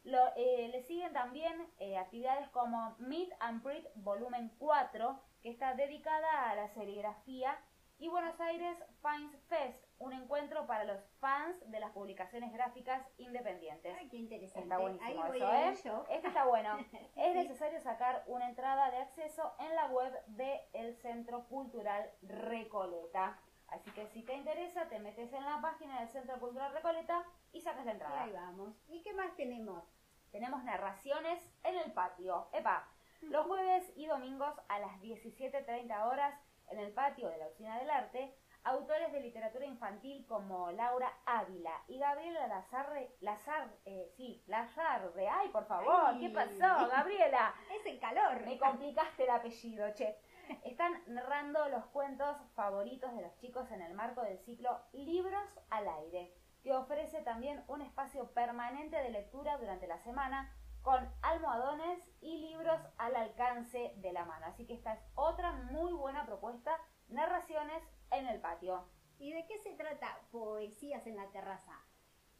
Lo, 0.05 0.19
eh, 0.37 0.69
le 0.73 0.83
siguen 0.85 1.13
también 1.13 1.67
eh, 1.79 1.99
actividades 1.99 2.49
como 2.51 2.97
Meet 2.99 3.31
and 3.41 3.63
Breed 3.63 3.85
Volumen 3.97 4.51
4, 4.59 5.21
que 5.43 5.51
está 5.51 5.75
dedicada 5.75 6.51
a 6.51 6.55
la 6.55 6.69
serigrafía, 6.69 7.59
y 8.05 8.09
Buenos 8.09 8.39
Aires 8.39 8.77
Fines 9.01 9.35
Fest, 9.49 9.83
un 9.99 10.13
encuentro 10.13 10.67
para 10.67 10.85
los 10.85 11.03
fans 11.21 11.57
de 11.71 11.81
las 11.81 11.91
publicaciones 11.93 12.53
gráficas 12.53 13.03
independientes. 13.17 13.97
Ay, 13.99 14.11
qué 14.11 14.19
interesante. 14.19 14.61
Está 14.61 14.77
buenísimo 14.77 15.23
Ahí 15.23 15.41
eso, 15.41 15.51
¿eh? 15.51 15.75
yo. 15.83 16.05
Este 16.11 16.29
está 16.29 16.45
bueno. 16.45 16.77
Es 17.17 17.35
necesario 17.35 17.81
sacar 17.81 18.23
una 18.27 18.51
entrada 18.51 18.91
de 18.91 18.99
acceso 18.99 19.55
en 19.59 19.75
la 19.75 19.87
web 19.87 20.13
del 20.27 20.95
Centro 20.97 21.45
Cultural 21.49 22.11
Recoleta. 22.21 23.39
Así 23.69 23.91
que 23.93 24.07
si 24.09 24.23
te 24.23 24.35
interesa, 24.35 24.87
te 24.91 24.99
metes 24.99 25.33
en 25.33 25.43
la 25.43 25.63
página 25.63 26.01
del 26.01 26.11
Centro 26.11 26.39
Cultural 26.39 26.75
Recoleta 26.75 27.25
y 27.55 27.63
sacas 27.63 27.87
la 27.87 27.93
entrada. 27.93 28.25
ahí 28.25 28.33
vamos. 28.33 28.75
¿Y 28.87 29.01
qué 29.01 29.15
más 29.15 29.35
tenemos? 29.35 29.83
Tenemos 30.31 30.63
narraciones 30.63 31.43
en 31.63 31.77
el 31.77 31.91
patio. 31.93 32.49
Epa, 32.53 32.87
los 33.23 33.47
jueves 33.47 33.91
y 33.97 34.05
domingos 34.05 34.61
a 34.69 34.79
las 34.79 35.01
17.30 35.01 36.07
horas 36.07 36.39
en 36.71 36.79
el 36.79 36.93
patio 36.93 37.29
de 37.29 37.39
la 37.39 37.49
Usina 37.49 37.79
del 37.79 37.91
Arte, 37.91 38.35
autores 38.65 39.13
de 39.13 39.21
literatura 39.21 39.67
infantil 39.67 40.27
como 40.27 40.71
Laura 40.73 41.13
Ávila 41.27 41.83
y 41.87 41.99
Gabriela 41.99 42.47
Lazarre, 42.47 43.15
Lazar, 43.21 43.69
eh, 43.85 44.11
sí, 44.17 44.43
Lazarre, 44.47 45.29
ay, 45.29 45.49
por 45.51 45.67
favor, 45.67 45.95
Ay. 46.07 46.21
¿qué 46.21 46.31
pasó, 46.31 46.89
Gabriela? 46.89 47.55
Es 47.79 47.85
el 47.87 48.01
calor. 48.01 48.45
Me 48.47 48.59
complicaste 48.59 49.25
el 49.25 49.31
apellido, 49.31 49.93
che. 49.95 50.17
Están 50.65 50.93
narrando 51.07 51.69
los 51.69 51.87
cuentos 51.87 52.37
favoritos 52.55 53.15
de 53.15 53.23
los 53.23 53.35
chicos 53.37 53.71
en 53.71 53.81
el 53.81 53.95
marco 53.95 54.23
del 54.23 54.39
ciclo 54.41 54.79
Libros 54.93 55.59
al 55.71 55.89
aire, 55.89 56.35
que 56.63 56.73
ofrece 56.73 57.23
también 57.23 57.65
un 57.67 57.81
espacio 57.81 58.33
permanente 58.33 58.97
de 58.97 59.11
lectura 59.11 59.57
durante 59.57 59.87
la 59.87 59.99
semana 60.01 60.55
con 60.85 61.11
almohadones 61.23 61.99
y 62.21 62.37
libros 62.37 62.79
al 62.99 63.17
alcance 63.17 63.95
de 63.97 64.13
la 64.13 64.27
mano. 64.27 64.47
Así 64.47 64.67
que 64.67 64.75
esta 64.75 64.93
es 64.93 65.01
otra 65.15 65.53
muy 65.73 65.93
buena 65.95 66.27
propuesta, 66.27 66.79
narraciones 67.09 67.83
en 68.11 68.29
el 68.29 68.41
patio. 68.41 68.87
¿Y 69.19 69.33
de 69.33 69.47
qué 69.47 69.59
se 69.61 69.73
trata? 69.73 70.21
Poesías 70.31 71.07
en 71.07 71.17
la 71.17 71.27
terraza. 71.31 71.73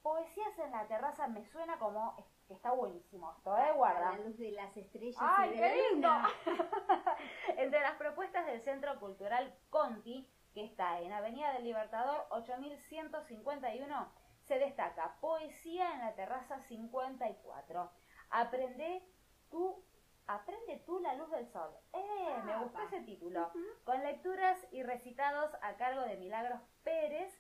Poesías 0.03 0.59
en 0.59 0.71
la 0.73 0.87
terraza 0.87 1.27
me 1.27 1.43
suena 1.47 1.79
como 1.79 2.15
que 2.47 2.53
está 2.53 2.73
buenísimo 2.73 3.33
esto, 3.33 3.57
¿eh? 3.57 3.73
Guarda. 3.73 4.11
A 4.11 4.19
la 4.19 4.25
luz 4.25 4.37
de 4.37 4.51
las 4.51 4.77
estrellas 4.77 5.17
¡Ay, 5.19 5.51
y 5.51 5.53
de 5.55 5.61
qué 5.61 5.91
lindo! 5.91 6.11
Entre 7.57 7.81
las 7.81 7.95
propuestas 7.95 8.45
del 8.45 8.61
Centro 8.61 9.01
Cultural 9.01 9.55
Conti, 9.71 10.29
que 10.53 10.67
está 10.67 11.01
en 11.01 11.15
Avenida 11.15 11.55
del 11.55 11.65
Libertador 11.65 12.27
8151, 12.29 14.13
se 14.43 14.59
destaca 14.59 15.17
Poesía 15.23 15.95
en 15.95 16.01
la 16.01 16.15
Terraza 16.15 16.61
54. 16.61 17.91
Aprende 18.35 19.01
tu 19.49 19.85
Aprende 20.27 20.83
tú 20.87 20.99
la 21.01 21.15
luz 21.15 21.31
del 21.31 21.47
sol. 21.53 21.71
¡Eh! 21.93 22.41
me 22.47 22.53
Ah, 22.55 22.61
gustó 22.63 22.81
ese 22.81 23.03
título. 23.03 23.53
Con 23.85 24.03
lecturas 24.03 24.59
y 24.73 24.83
recitados 24.83 25.53
a 25.61 25.77
cargo 25.77 26.01
de 26.01 26.17
Milagros 26.17 26.61
Pérez 26.83 27.31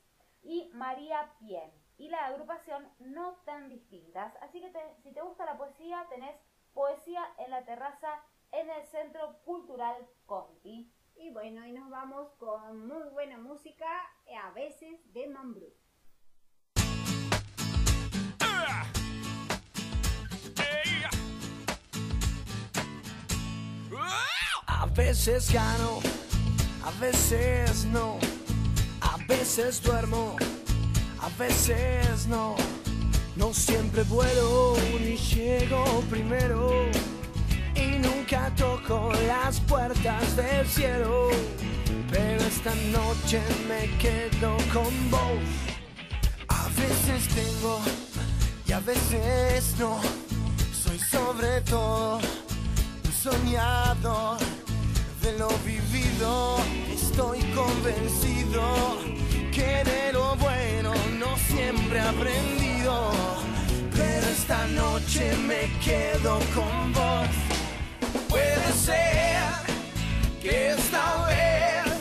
y 0.43 0.71
María 0.75 1.33
Pien. 1.39 1.73
Y 1.97 2.11
la 2.11 2.27
agrupación 2.27 2.87
No 2.99 3.37
Tan 3.47 3.71
Distintas. 3.71 4.37
Así 4.43 4.61
que 4.61 4.69
te- 4.69 4.95
si 5.03 5.13
te 5.15 5.23
gusta 5.23 5.47
la 5.47 5.57
poesía, 5.57 6.07
tenés 6.11 6.37
Poesía 6.75 7.25
en 7.39 7.51
la 7.51 7.65
Terraza 7.65 8.23
en 8.53 8.69
el 8.69 8.85
Centro 8.85 9.39
Cultural 9.45 9.97
Conti. 10.27 10.93
Y 11.17 11.31
bueno, 11.33 11.65
y 11.67 11.73
nos 11.73 11.89
vamos 11.89 12.31
con 12.35 12.87
muy 12.87 13.09
buena 13.11 13.39
música, 13.39 13.87
eh, 14.27 14.37
a 14.37 14.51
veces 14.51 15.01
de 15.15 15.27
Mambrú. 15.29 15.73
A 18.41 18.85
veces 24.95 25.53
gano, 25.53 25.99
a 26.85 26.91
veces 27.01 27.85
no, 27.87 28.19
a 29.01 29.17
veces 29.27 29.83
duermo, 29.83 30.37
a 31.21 31.29
veces 31.39 32.27
no. 32.29 32.55
No 33.37 33.53
siempre 33.53 34.05
vuelo 34.05 34.77
ni 35.01 35.17
llego 35.17 36.01
primero 36.09 36.71
y 37.75 37.99
nunca 37.99 38.55
toco 38.57 39.13
las 39.27 39.59
puertas 39.61 40.37
del 40.37 40.67
cielo. 40.69 41.31
Pero 42.13 42.45
esta 42.45 42.73
noche 42.93 43.43
me 43.69 43.91
quedo 43.99 44.57
con 44.73 45.11
vos. 45.11 45.43
A 46.47 46.69
veces 46.69 47.27
tengo 47.35 47.81
y 48.69 48.73
a 48.73 48.79
veces 48.79 49.75
no. 49.81 49.99
Soy 50.73 50.99
sobre 51.01 51.61
todo 51.63 52.19
un 53.05 53.13
soñador 53.13 54.54
de 55.25 55.39
lo 55.39 55.49
vivido. 55.65 56.57
Estoy 56.93 57.41
convencido 57.55 58.99
que 59.51 59.83
de 59.85 60.13
lo 60.13 60.37
bueno 60.37 60.93
no 61.19 61.37
siempre 61.49 61.99
he 61.99 62.03
aprendido. 62.03 63.11
Pero 63.97 64.27
esta 64.27 64.67
noche 64.69 65.35
me 65.49 65.63
quedo 65.83 66.39
con 66.55 66.93
vos. 66.93 67.35
Puede 68.29 68.73
ser 68.73 69.41
que 70.43 70.73
esta 70.73 71.27
vez 71.27 71.95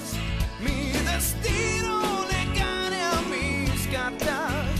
mi 0.60 0.92
destino 1.12 2.26
le 2.32 2.60
gane 2.60 3.00
a 3.02 3.22
mis 3.34 3.88
cartas. 3.88 4.76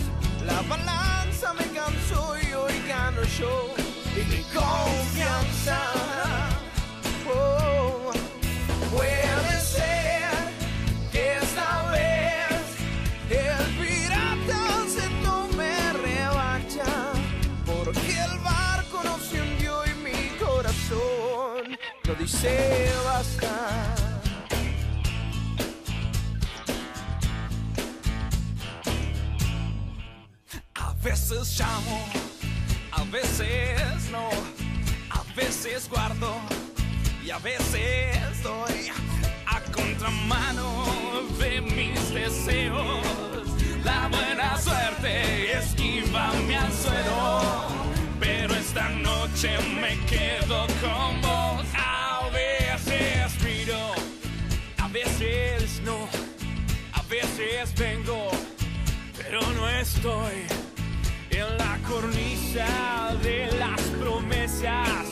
La 0.46 0.62
balanza 0.64 1.54
me 1.54 1.66
cansó 1.68 2.36
y 2.46 2.54
hoy 2.54 2.74
gano 2.90 3.22
yo. 3.40 3.74
Y 4.18 4.22
dice 22.24 22.90
basta. 23.06 23.96
A 30.76 30.94
veces 31.04 31.60
llamo, 31.60 32.06
a 32.92 33.04
veces 33.12 34.10
no, 34.12 34.30
a 35.10 35.24
veces 35.36 35.90
guardo 35.90 36.36
y 37.26 37.30
a 37.30 37.40
veces 37.40 38.42
doy 38.42 38.90
a 39.46 39.60
contramano 39.72 40.86
de 41.40 41.62
mis 41.62 42.14
deseos. 42.14 43.04
La 43.84 44.08
buena 44.08 44.58
suerte 44.58 45.58
esquiva 45.58 46.32
mi 46.48 46.56
anzuelo, 46.56 47.42
pero 48.20 48.56
esta 48.56 48.90
noche 48.90 49.58
me 49.82 49.98
quedo 50.06 50.68
con 50.82 51.22
vos. 51.22 51.63
Veces 55.04 55.82
no, 55.84 56.08
a 56.94 57.02
veces 57.04 57.74
vengo, 57.78 58.30
pero 59.18 59.42
no 59.54 59.70
estoy 59.70 60.46
en 61.30 61.58
la 61.58 61.78
cornisa 61.88 63.16
de 63.22 63.52
las 63.58 63.82
promesas. 64.00 65.08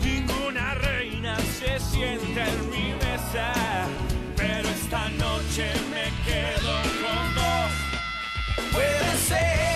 Ninguna 0.00 0.74
reina 0.74 1.36
se 1.58 1.78
sienta 1.80 2.48
en 2.48 2.70
mi 2.70 2.94
mesa, 2.94 3.52
pero 4.36 4.68
esta 4.68 5.08
noche 5.10 5.70
me 5.90 6.06
quedo 6.24 6.72
con 7.02 7.34
vos. 7.34 8.72
Puede 8.72 9.16
ser 9.28 9.75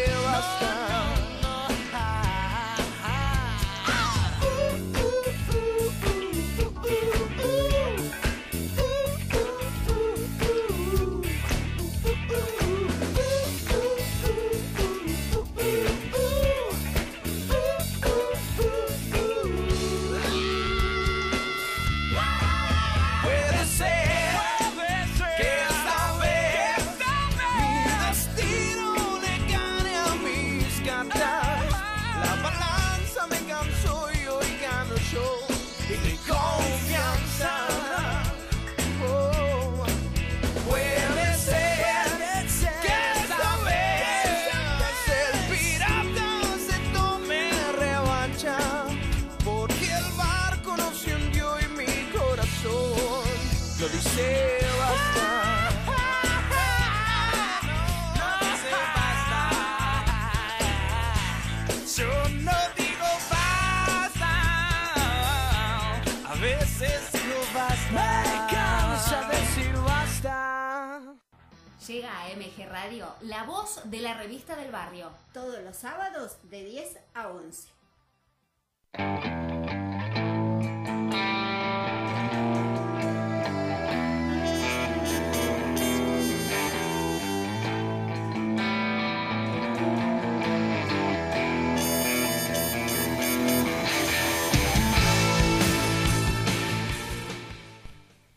Los 75.63 75.77
sábados 75.77 76.37
de 76.49 76.63
10 76.65 76.99
a 77.13 77.29
11. 77.29 77.69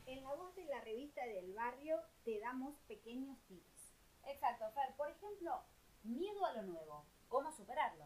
En 0.06 0.22
la 0.22 0.34
voz 0.34 0.54
de 0.54 0.64
la 0.66 0.80
revista 0.82 1.24
del 1.26 1.54
barrio 1.54 1.96
te 2.24 2.38
damos 2.40 2.74
pequeños 2.86 3.38
tips. 3.48 3.94
Exacto, 4.26 4.66
Fer. 4.74 4.94
Por 4.96 5.10
ejemplo, 5.10 5.62
miedo 6.02 6.44
a 6.44 6.52
lo 6.52 6.62
nuevo. 6.64 7.13
¿Cómo 7.34 7.50
superarlo? 7.50 8.04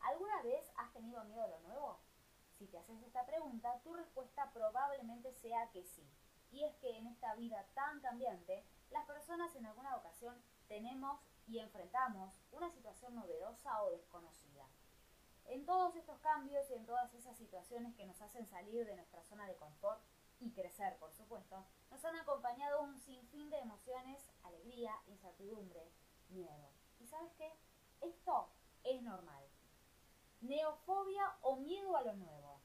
¿Alguna 0.00 0.42
vez 0.42 0.70
has 0.76 0.92
tenido 0.92 1.24
miedo 1.24 1.42
a 1.42 1.48
lo 1.48 1.60
nuevo? 1.60 2.00
si 2.58 2.66
te 2.66 2.76
haces 2.76 3.02
esta 3.02 3.24
pregunta, 3.24 3.80
tu 3.82 3.94
respuesta 3.94 4.52
probablemente 4.52 5.32
sea 5.32 5.70
que 5.70 5.82
sí. 5.84 6.06
Y 6.50 6.62
es 6.62 6.76
que 6.76 6.98
en 6.98 7.06
esta 7.06 7.34
vida 7.34 7.66
tan 7.72 8.02
cambiante, 8.02 8.62
las 8.90 9.06
personas 9.06 9.56
en 9.56 9.64
alguna 9.64 9.96
ocasión 9.96 10.36
tenemos 10.68 11.18
y 11.46 11.60
enfrentamos 11.60 12.42
una 12.50 12.68
situación 12.68 13.14
novedosa 13.14 13.82
o 13.84 13.90
desconocida. 13.90 14.68
En 15.46 15.64
todos 15.64 15.96
estos 15.96 16.18
cambios 16.18 16.68
y 16.68 16.74
en 16.74 16.84
todas 16.84 17.14
esas 17.14 17.38
situaciones 17.38 17.96
que 17.96 18.04
nos 18.04 18.20
hacen 18.20 18.46
salir 18.46 18.84
de 18.84 18.96
nuestra 18.96 19.24
zona 19.24 19.46
de 19.46 19.56
confort 19.56 20.02
y 20.40 20.52
crecer, 20.52 20.98
por 20.98 21.10
supuesto, 21.14 21.64
nos 21.90 22.04
han 22.04 22.16
acompañado 22.16 22.82
un 22.82 23.00
sinfín 23.00 23.48
de 23.48 23.60
emociones, 23.60 24.30
alegría, 24.42 24.92
incertidumbre, 25.06 25.90
miedo. 26.28 26.68
¿Y 27.00 27.06
sabes 27.06 27.32
qué? 27.38 27.50
Esto 28.02 28.50
es 28.84 29.00
normal. 29.02 29.44
Neofobia 30.40 31.36
o 31.42 31.56
miedo 31.56 31.96
a 31.96 32.02
lo 32.02 32.14
nuevo. 32.14 32.60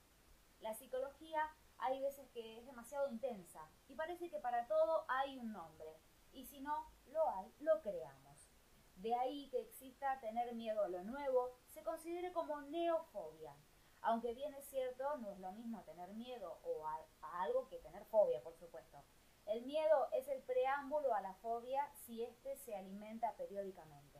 La 0.60 0.73
psicología 0.73 1.56
hay 1.78 2.02
veces 2.02 2.28
que 2.32 2.58
es 2.58 2.65
demasiado 2.65 3.08
intensa 3.10 3.69
y 3.88 3.95
parece 3.95 4.30
que 4.30 4.39
para 4.39 4.67
todo 4.67 5.06
hay 5.08 5.38
un 5.38 5.52
nombre. 5.52 6.00
Y 6.34 6.45
si 6.45 6.60
no 6.60 6.91
lo 7.06 7.30
hay, 7.30 7.54
lo 7.60 7.82
creamos. 7.82 8.50
De 8.95 9.13
ahí 9.13 9.47
que 9.50 9.62
exista 9.62 10.19
tener 10.19 10.56
miedo 10.56 10.84
a 10.84 10.89
lo 10.89 11.04
nuevo, 11.04 11.56
se 11.67 11.84
considere 11.84 12.34
como 12.34 12.62
neofobia. 12.62 13.56
Aunque 14.02 14.34
bien 14.34 14.54
es 14.56 14.65
cierto, 14.65 15.17
no 15.17 15.30
es 15.30 15.39
lo 15.39 15.52
mismo 15.52 15.84
tener 15.84 16.13
miedo 16.13 16.60
o 16.63 16.88
a, 16.88 17.08
algo 17.41 17.67
que 17.67 17.78
tener 17.80 18.06
fobia, 18.06 18.41
por 18.41 18.56
supuesto. 18.56 19.04
El 19.45 19.65
miedo 19.65 20.10
es 20.13 20.28
el 20.28 20.41
preámbulo 20.41 21.13
a 21.13 21.21
la 21.21 21.34
fobia 21.36 21.88
si 22.06 22.23
éste 22.23 22.58
se 22.58 22.76
alimenta 22.76 23.36
periódicamente. 23.38 24.16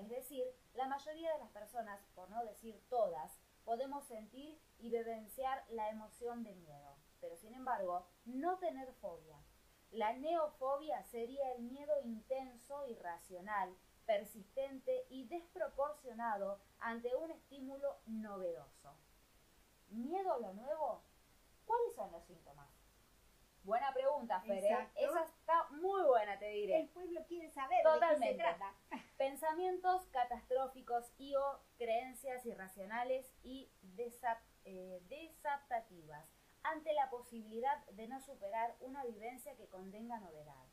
Es 0.00 0.08
decir, 0.08 0.44
la 0.74 0.86
mayoría 0.86 1.32
de 1.34 1.40
las 1.40 1.50
personas, 1.50 2.00
por 2.14 2.30
no 2.30 2.42
decir 2.44 2.82
todas, 2.88 3.38
podemos 3.64 4.04
sentir 4.06 4.58
y 4.78 4.88
vivenciar 4.88 5.64
la 5.68 5.90
emoción 5.90 6.42
de 6.42 6.54
miedo, 6.54 6.96
pero 7.20 7.36
sin 7.36 7.54
embargo, 7.54 8.06
no 8.24 8.58
tener 8.58 8.92
fobia. 8.94 9.36
La 9.90 10.14
neofobia 10.14 11.02
sería 11.04 11.52
el 11.52 11.62
miedo 11.62 11.92
intenso, 12.02 12.86
irracional, 12.86 13.76
persistente 14.06 15.06
y 15.10 15.26
desproporcionado 15.28 16.60
ante 16.78 17.14
un 17.14 17.30
estímulo 17.30 17.98
novedoso. 18.06 18.96
¿Miedo 19.88 20.32
a 20.32 20.38
lo 20.38 20.54
nuevo? 20.54 21.02
¿Cuáles 21.66 21.94
son 21.94 22.10
los 22.12 22.24
síntomas? 22.24 22.68
Buena 23.64 23.92
pregunta, 23.92 24.40
Fer. 24.40 24.88
Esa 24.94 25.24
está 25.24 25.68
muy 25.70 26.02
buena, 26.02 26.38
te 26.38 26.48
diré. 26.48 26.80
El 26.80 26.88
pueblo 26.88 27.20
quiere 27.26 27.50
saber 27.50 27.82
Totalmente. 27.82 28.26
de 28.26 28.32
qué 28.32 28.36
se 28.36 28.42
trata. 28.42 28.74
Pensamientos 29.20 30.06
catastróficos 30.12 31.12
y 31.18 31.34
o 31.34 31.60
creencias 31.76 32.46
irracionales 32.46 33.30
y 33.42 33.70
eh, 34.64 35.02
desaptativas 35.10 36.26
ante 36.62 36.94
la 36.94 37.10
posibilidad 37.10 37.84
de 37.88 38.08
no 38.08 38.18
superar 38.22 38.74
una 38.80 39.04
vivencia 39.04 39.54
que 39.56 39.68
contenga 39.68 40.18
novedad. 40.20 40.64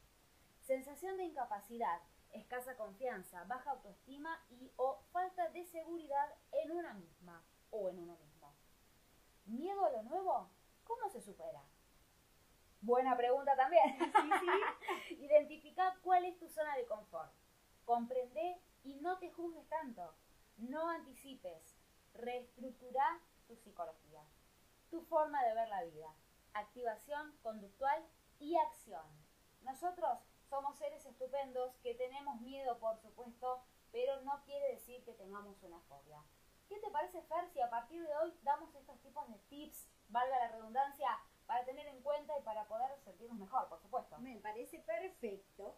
Sensación 0.61 1.17
de 1.17 1.25
incapacidad, 1.25 1.99
escasa 2.31 2.77
confianza, 2.77 3.43
baja 3.49 3.71
autoestima 3.71 4.41
y 4.49 4.71
o 4.77 5.01
falta 5.11 5.49
de 5.49 5.65
seguridad 5.65 6.33
en 6.53 6.71
una 6.71 6.93
misma 6.93 7.43
o 7.71 7.89
en 7.89 7.99
uno 7.99 8.15
mismo. 8.15 8.55
¿Miedo 9.45 9.83
a 9.83 9.89
lo 9.89 10.03
nuevo? 10.03 10.49
¿Cómo 10.85 11.09
se 11.09 11.19
supera? 11.19 11.65
Buena 12.79 13.17
pregunta 13.17 13.57
también. 13.57 13.97
Identifica 15.19 15.97
cuál 16.01 16.23
es 16.23 16.39
tu 16.39 16.47
zona 16.47 16.77
de 16.77 16.85
confort. 16.85 17.33
Comprende 17.87 18.61
y 18.83 18.95
no 18.95 19.17
te 19.17 19.31
juzgues 19.31 19.65
tanto. 19.69 20.13
No 20.57 20.89
anticipes. 20.89 21.73
Reestructura 22.15 23.21
tu 23.47 23.55
psicología. 23.55 24.21
Tu 24.89 25.01
forma 25.03 25.41
de 25.45 25.53
ver 25.53 25.69
la 25.69 25.83
vida. 25.85 26.13
Activación 26.53 27.37
conductual 27.41 28.05
y 28.39 28.57
acción. 28.57 29.05
Nosotros 29.61 30.19
somos 30.49 30.77
seres 30.77 31.05
estupendos 31.05 31.77
que 31.77 31.95
tenemos 31.95 32.41
miedo, 32.41 32.77
por 32.77 32.97
supuesto, 32.97 33.63
pero 33.93 34.19
no 34.23 34.43
quiere 34.43 34.73
decir 34.73 35.01
que 35.05 35.13
tengamos 35.13 35.63
una 35.63 35.79
fobia. 35.87 36.21
¿Qué 36.67 36.77
te 36.79 36.91
parece, 36.91 37.21
Fer, 37.21 37.47
si 37.53 37.61
a 37.61 37.69
partir 37.69 38.05
de 38.05 38.17
hoy 38.17 38.37
damos 38.43 38.75
estos 38.75 38.99
tipos 38.99 39.29
de 39.29 39.39
tips, 39.47 39.87
valga 40.09 40.37
la 40.39 40.49
redundancia, 40.49 41.07
para 41.45 41.63
tener 41.63 41.87
en 41.87 42.01
cuenta 42.01 42.37
y 42.37 42.41
para 42.41 42.65
poder 42.65 42.99
sentirnos 43.05 43.39
mejor, 43.39 43.69
por 43.69 43.79
supuesto. 43.79 44.17
Me 44.17 44.35
parece 44.41 44.79
perfecto. 44.79 45.77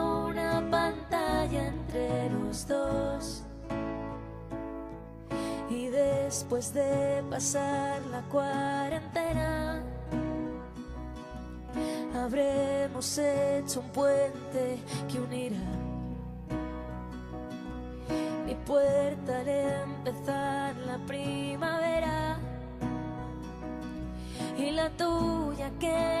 dos. 2.67 3.43
Y 5.69 5.87
después 5.87 6.73
de 6.73 7.23
pasar 7.29 8.01
la 8.07 8.21
cuarentena, 8.23 9.81
habremos 12.13 13.17
hecho 13.17 13.79
un 13.79 13.89
puente 13.91 14.79
que 15.09 15.19
unirá 15.19 15.55
mi 18.45 18.55
puerta 18.65 19.39
al 19.39 19.47
empezar 19.47 20.75
la 20.85 20.97
primavera 21.07 22.37
y 24.57 24.71
la 24.71 24.89
tuya 24.89 25.71
que 25.79 26.20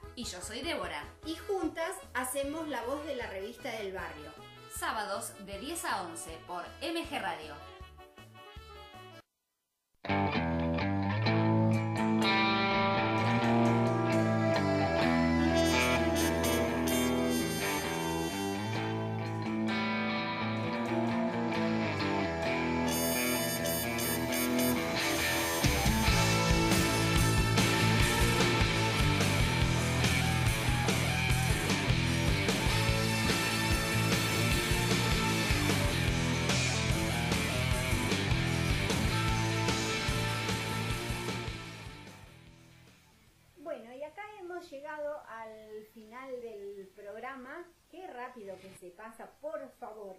Y 0.21 0.23
yo 0.23 0.39
soy 0.39 0.61
Débora. 0.61 1.03
y 1.25 1.35
juntas 1.35 1.95
hacemos 2.13 2.67
la 2.67 2.83
voz 2.83 3.03
de 3.07 3.15
la 3.15 3.25
revista 3.25 3.71
del 3.71 3.91
barrio. 3.91 4.31
Sábados 4.71 5.33
de 5.47 5.57
10 5.57 5.85
a 5.85 6.03
11 6.03 6.37
por 6.45 6.63
MG 6.79 7.19
Radio. 7.19 7.70
Pasa, 48.91 49.29
por 49.41 49.69
favor. 49.79 50.17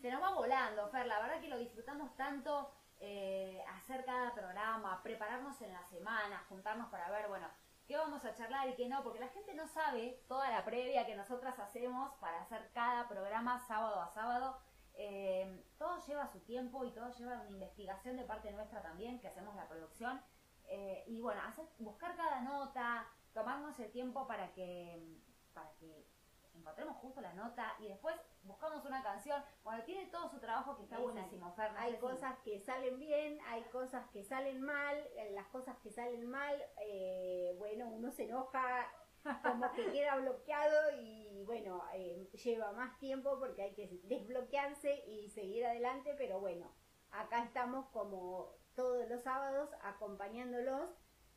Se 0.00 0.10
nos 0.10 0.22
va 0.22 0.34
volando, 0.34 0.88
Fer. 0.88 1.06
La 1.06 1.20
verdad 1.20 1.40
que 1.40 1.48
lo 1.48 1.58
disfrutamos 1.58 2.14
tanto 2.16 2.72
eh, 3.00 3.62
hacer 3.68 4.04
cada 4.04 4.32
programa, 4.32 5.02
prepararnos 5.02 5.60
en 5.62 5.72
la 5.72 5.84
semana, 5.84 6.44
juntarnos 6.48 6.88
para 6.88 7.10
ver, 7.10 7.28
bueno, 7.28 7.48
qué 7.86 7.96
vamos 7.96 8.24
a 8.24 8.34
charlar 8.34 8.68
y 8.68 8.74
qué 8.74 8.88
no, 8.88 9.02
porque 9.02 9.20
la 9.20 9.28
gente 9.28 9.54
no 9.54 9.66
sabe 9.66 10.22
toda 10.28 10.50
la 10.50 10.64
previa 10.64 11.04
que 11.06 11.16
nosotras 11.16 11.58
hacemos 11.58 12.12
para 12.20 12.42
hacer 12.42 12.70
cada 12.72 13.08
programa 13.08 13.58
sábado 13.66 14.00
a 14.00 14.08
sábado. 14.08 14.58
Eh, 14.94 15.64
todo 15.78 15.98
lleva 16.06 16.26
su 16.28 16.40
tiempo 16.40 16.84
y 16.84 16.92
todo 16.92 17.10
lleva 17.10 17.40
una 17.40 17.50
investigación 17.50 18.16
de 18.16 18.24
parte 18.24 18.52
nuestra 18.52 18.82
también, 18.82 19.20
que 19.20 19.28
hacemos 19.28 19.56
la 19.56 19.68
producción. 19.68 20.20
Eh, 20.66 21.04
y 21.06 21.20
bueno, 21.20 21.40
buscar 21.78 22.16
cada 22.16 22.40
nota, 22.40 23.06
tomarnos 23.34 23.78
el 23.80 23.90
tiempo 23.90 24.26
para 24.26 24.52
que, 24.52 25.20
para 25.52 25.72
que 25.74 26.06
encontremos 26.54 26.96
justo 26.96 27.20
la 27.20 27.32
nota 27.34 27.74
y 27.78 27.88
después 27.88 28.14
buscamos 28.42 28.84
una 28.84 29.02
canción. 29.02 29.42
Bueno, 29.64 29.82
tiene 29.84 30.06
todo 30.06 30.28
su 30.28 30.38
trabajo 30.38 30.76
que 30.76 30.84
está 30.84 30.98
buenísimo, 30.98 31.52
Fer. 31.54 31.72
no 31.72 31.78
Hay 31.78 31.96
cosas 31.98 32.38
que 32.44 32.58
salen 32.60 32.98
bien, 32.98 33.38
hay 33.46 33.62
cosas 33.64 34.08
que 34.10 34.22
salen 34.24 34.60
mal. 34.62 34.96
eh, 35.16 35.30
Las 35.32 35.46
cosas 35.48 35.76
que 35.78 35.90
salen 35.90 36.28
mal, 36.28 36.56
eh, 36.80 37.54
bueno, 37.58 37.88
uno 37.88 38.10
se 38.12 38.24
enoja, 38.24 38.86
como 39.42 39.70
que 39.72 39.90
queda 39.92 40.16
bloqueado 40.16 41.00
y 41.00 41.42
bueno, 41.44 41.84
eh, 41.94 42.28
lleva 42.32 42.72
más 42.72 42.98
tiempo 42.98 43.38
porque 43.38 43.62
hay 43.62 43.74
que 43.74 44.00
desbloquearse 44.04 45.04
y 45.06 45.28
seguir 45.30 45.64
adelante, 45.66 46.14
pero 46.18 46.40
bueno, 46.40 46.72
acá 47.10 47.44
estamos 47.44 47.86
como 47.90 48.56
todos 48.74 49.08
los 49.08 49.22
sábados 49.22 49.70
acompañándolos 49.82 50.90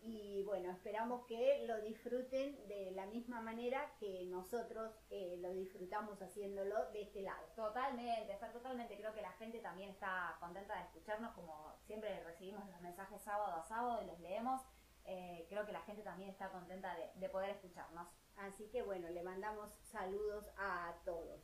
y 0.05 0.43
bueno, 0.43 0.71
esperamos 0.71 1.25
que 1.25 1.65
lo 1.65 1.81
disfruten 1.81 2.67
de 2.67 2.91
la 2.91 3.07
misma 3.07 3.41
manera 3.41 3.91
que 3.99 4.25
nosotros 4.25 4.93
eh, 5.09 5.37
lo 5.41 5.51
disfrutamos 5.51 6.21
haciéndolo 6.21 6.91
de 6.91 7.01
este 7.01 7.21
lado. 7.21 7.43
Totalmente, 7.55 8.37
Fer, 8.37 8.53
totalmente. 8.53 8.97
Creo 8.97 9.13
que 9.13 9.21
la 9.21 9.31
gente 9.33 9.59
también 9.59 9.89
está 9.89 10.37
contenta 10.39 10.75
de 10.75 10.83
escucharnos, 10.83 11.33
como 11.33 11.75
siempre 11.85 12.23
recibimos 12.23 12.67
los 12.69 12.81
mensajes 12.81 13.21
sábado 13.21 13.53
a 13.53 13.63
sábado 13.63 14.03
y 14.03 14.05
los 14.05 14.19
leemos. 14.19 14.61
Eh, 15.05 15.45
creo 15.49 15.65
que 15.65 15.71
la 15.71 15.81
gente 15.81 16.03
también 16.03 16.29
está 16.29 16.49
contenta 16.49 16.95
de, 16.95 17.11
de 17.15 17.29
poder 17.29 17.49
escucharnos. 17.49 18.07
Así 18.37 18.69
que 18.69 18.83
bueno, 18.83 19.09
le 19.09 19.23
mandamos 19.23 19.71
saludos 19.81 20.51
a 20.57 20.95
todos. 21.03 21.41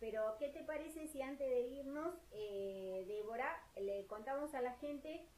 Pero, 0.00 0.36
¿qué 0.38 0.48
te 0.48 0.62
parece 0.64 1.06
si 1.06 1.22
antes 1.22 1.48
de 1.48 1.60
irnos, 1.60 2.14
eh, 2.32 3.04
Débora, 3.06 3.62
le 3.76 4.06
contamos 4.06 4.54
a 4.54 4.60
la 4.60 4.74
gente 4.74 5.28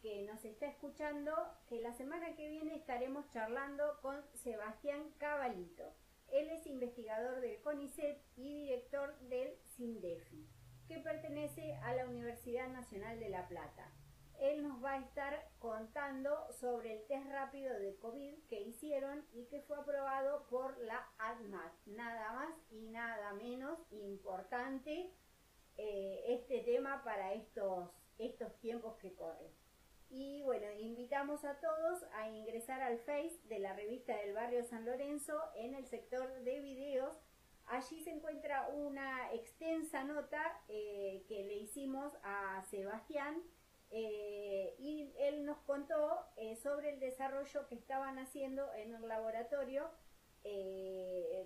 que 0.00 0.22
nos 0.22 0.44
está 0.44 0.66
escuchando 0.66 1.32
que 1.68 1.80
la 1.80 1.92
semana 1.92 2.34
que 2.36 2.48
viene 2.48 2.74
estaremos 2.74 3.28
charlando 3.30 3.98
con 4.02 4.22
Sebastián 4.34 5.10
Cabalito. 5.18 5.94
Él 6.28 6.50
es 6.50 6.66
investigador 6.66 7.40
del 7.40 7.60
CONICET 7.62 8.20
y 8.36 8.64
director 8.64 9.18
del 9.20 9.56
SINDEFI, 9.76 10.48
que 10.88 10.98
pertenece 10.98 11.74
a 11.76 11.94
la 11.94 12.06
Universidad 12.06 12.68
Nacional 12.68 13.18
de 13.20 13.28
La 13.28 13.46
Plata. 13.48 13.92
Él 14.40 14.62
nos 14.62 14.84
va 14.84 14.94
a 14.94 15.00
estar 15.00 15.48
contando 15.58 16.30
sobre 16.52 16.92
el 16.92 17.06
test 17.06 17.26
rápido 17.30 17.78
de 17.78 17.96
COVID 17.96 18.46
que 18.48 18.60
hicieron 18.60 19.24
y 19.32 19.46
que 19.46 19.62
fue 19.62 19.78
aprobado 19.78 20.46
por 20.48 20.76
la 20.78 21.08
ADMAT. 21.18 21.72
Nada 21.86 22.32
más 22.32 22.54
y 22.70 22.82
nada 22.88 23.32
menos 23.32 23.78
importante 23.90 25.10
eh, 25.78 26.24
este 26.28 26.60
tema 26.60 27.02
para 27.02 27.32
estos, 27.32 27.90
estos 28.18 28.54
tiempos 28.60 28.96
que 28.98 29.14
corren. 29.14 29.50
Y 30.08 30.42
bueno, 30.42 30.66
invitamos 30.78 31.44
a 31.44 31.58
todos 31.60 32.04
a 32.14 32.28
ingresar 32.28 32.80
al 32.80 32.98
Face 33.00 33.40
de 33.44 33.58
la 33.58 33.74
revista 33.74 34.16
del 34.16 34.34
barrio 34.34 34.64
San 34.64 34.84
Lorenzo 34.84 35.40
en 35.56 35.74
el 35.74 35.86
sector 35.86 36.42
de 36.42 36.60
videos. 36.60 37.16
Allí 37.66 38.00
se 38.02 38.10
encuentra 38.10 38.68
una 38.68 39.32
extensa 39.34 40.04
nota 40.04 40.62
eh, 40.68 41.24
que 41.28 41.44
le 41.44 41.54
hicimos 41.54 42.12
a 42.22 42.62
Sebastián 42.70 43.42
eh, 43.90 44.76
y 44.78 45.12
él 45.18 45.44
nos 45.44 45.58
contó 45.58 46.26
eh, 46.36 46.54
sobre 46.56 46.90
el 46.90 47.00
desarrollo 47.00 47.66
que 47.66 47.74
estaban 47.74 48.18
haciendo 48.18 48.72
en 48.74 48.94
el 48.94 49.08
laboratorio 49.08 49.90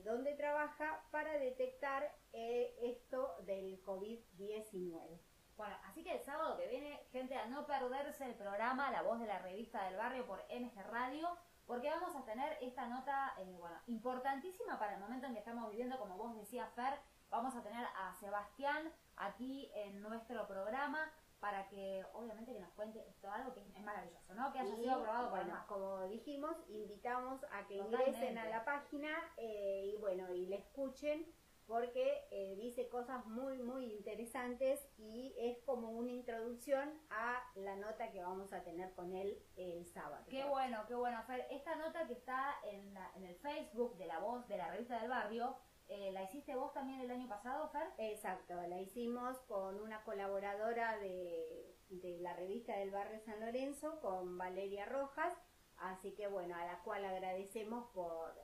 donde 0.05 0.35
trabaja 0.35 1.03
para 1.11 1.39
detectar 1.39 2.14
esto 2.32 3.35
del 3.47 3.82
COVID-19. 3.82 5.30
Bueno, 5.61 5.77
así 5.85 6.03
que 6.03 6.15
el 6.15 6.23
sábado 6.23 6.57
que 6.57 6.69
viene, 6.69 7.07
gente, 7.13 7.35
a 7.35 7.45
no 7.45 7.67
perderse 7.67 8.25
el 8.25 8.35
programa 8.35 8.91
La 8.91 9.03
Voz 9.03 9.21
de 9.21 9.27
la 9.27 9.41
Revista 9.41 9.85
del 9.85 9.97
Barrio 9.99 10.25
por 10.25 10.43
MG 10.49 10.83
Radio, 10.91 11.37
porque 11.67 11.91
vamos 11.91 12.17
a 12.17 12.25
tener 12.25 12.57
esta 12.63 12.87
nota, 12.87 13.35
eh, 13.37 13.59
bueno, 13.61 13.77
importantísima 13.87 14.79
para 14.79 14.95
el 14.95 15.01
momento 15.01 15.27
en 15.27 15.35
que 15.35 15.41
estamos 15.41 15.69
viviendo, 15.69 15.99
como 15.99 16.17
vos 16.17 16.35
decías, 16.35 16.73
Fer, 16.73 16.99
vamos 17.29 17.55
a 17.55 17.63
tener 17.63 17.85
a 17.95 18.15
Sebastián 18.15 18.91
aquí 19.17 19.71
en 19.75 20.01
nuestro 20.01 20.47
programa 20.47 21.13
para 21.41 21.69
que, 21.69 22.07
obviamente, 22.15 22.55
que 22.55 22.61
nos 22.61 22.73
cuente 22.73 23.07
esto, 23.07 23.31
algo 23.31 23.53
que 23.53 23.61
es 23.61 23.85
maravilloso, 23.85 24.33
¿no? 24.33 24.51
Que 24.55 24.61
haya 24.61 24.75
sido 24.75 24.93
aprobado 24.93 25.29
por 25.29 25.41
bueno, 25.41 25.53
MAS. 25.53 25.67
como 25.67 26.09
dijimos, 26.09 26.57
invitamos 26.69 27.45
a 27.53 27.67
que 27.67 27.77
Totalmente. 27.77 28.09
ingresen 28.09 28.39
a 28.39 28.49
la 28.49 28.65
página 28.65 29.11
eh, 29.37 29.93
y 29.93 29.99
bueno, 29.99 30.33
y 30.33 30.47
le 30.47 30.57
escuchen 30.57 31.27
porque 31.71 32.27
eh, 32.33 32.57
dice 32.57 32.89
cosas 32.89 33.25
muy, 33.27 33.62
muy 33.62 33.85
interesantes 33.93 34.85
y 34.99 35.33
es 35.39 35.57
como 35.64 35.89
una 35.93 36.11
introducción 36.11 37.01
a 37.11 37.41
la 37.55 37.77
nota 37.77 38.11
que 38.11 38.21
vamos 38.21 38.53
a 38.53 38.64
tener 38.64 38.93
con 38.95 39.14
él 39.14 39.41
el 39.57 39.87
sábado. 39.87 40.25
Qué 40.29 40.45
bueno, 40.45 40.85
qué 40.89 40.97
bueno, 40.97 41.23
Fer. 41.29 41.47
Esta 41.49 41.77
nota 41.77 42.09
que 42.09 42.14
está 42.14 42.57
en, 42.64 42.93
la- 42.93 43.12
en 43.14 43.25
el 43.25 43.37
Facebook 43.37 43.97
de 43.99 44.07
La 44.07 44.18
Voz 44.18 44.49
de 44.49 44.57
la 44.57 44.68
Revista 44.73 44.99
del 45.01 45.09
Barrio, 45.11 45.57
eh, 45.89 46.11
¿la 46.11 46.25
hiciste 46.25 46.57
vos 46.57 46.73
también 46.73 47.03
el 47.03 47.11
año 47.12 47.29
pasado, 47.29 47.68
Fer? 47.68 47.89
Exacto, 47.99 48.55
la 48.66 48.81
hicimos 48.81 49.39
con 49.43 49.81
una 49.81 50.03
colaboradora 50.03 50.99
de, 50.99 51.77
de 51.89 52.18
la 52.18 52.33
revista 52.35 52.77
del 52.77 52.91
barrio 52.91 53.21
San 53.21 53.39
Lorenzo, 53.39 54.01
con 54.01 54.37
Valeria 54.37 54.87
Rojas, 54.87 55.33
así 55.77 56.14
que 56.16 56.27
bueno, 56.27 56.57
a 56.57 56.64
la 56.64 56.81
cual 56.83 57.05
agradecemos 57.05 57.91
por, 57.93 58.35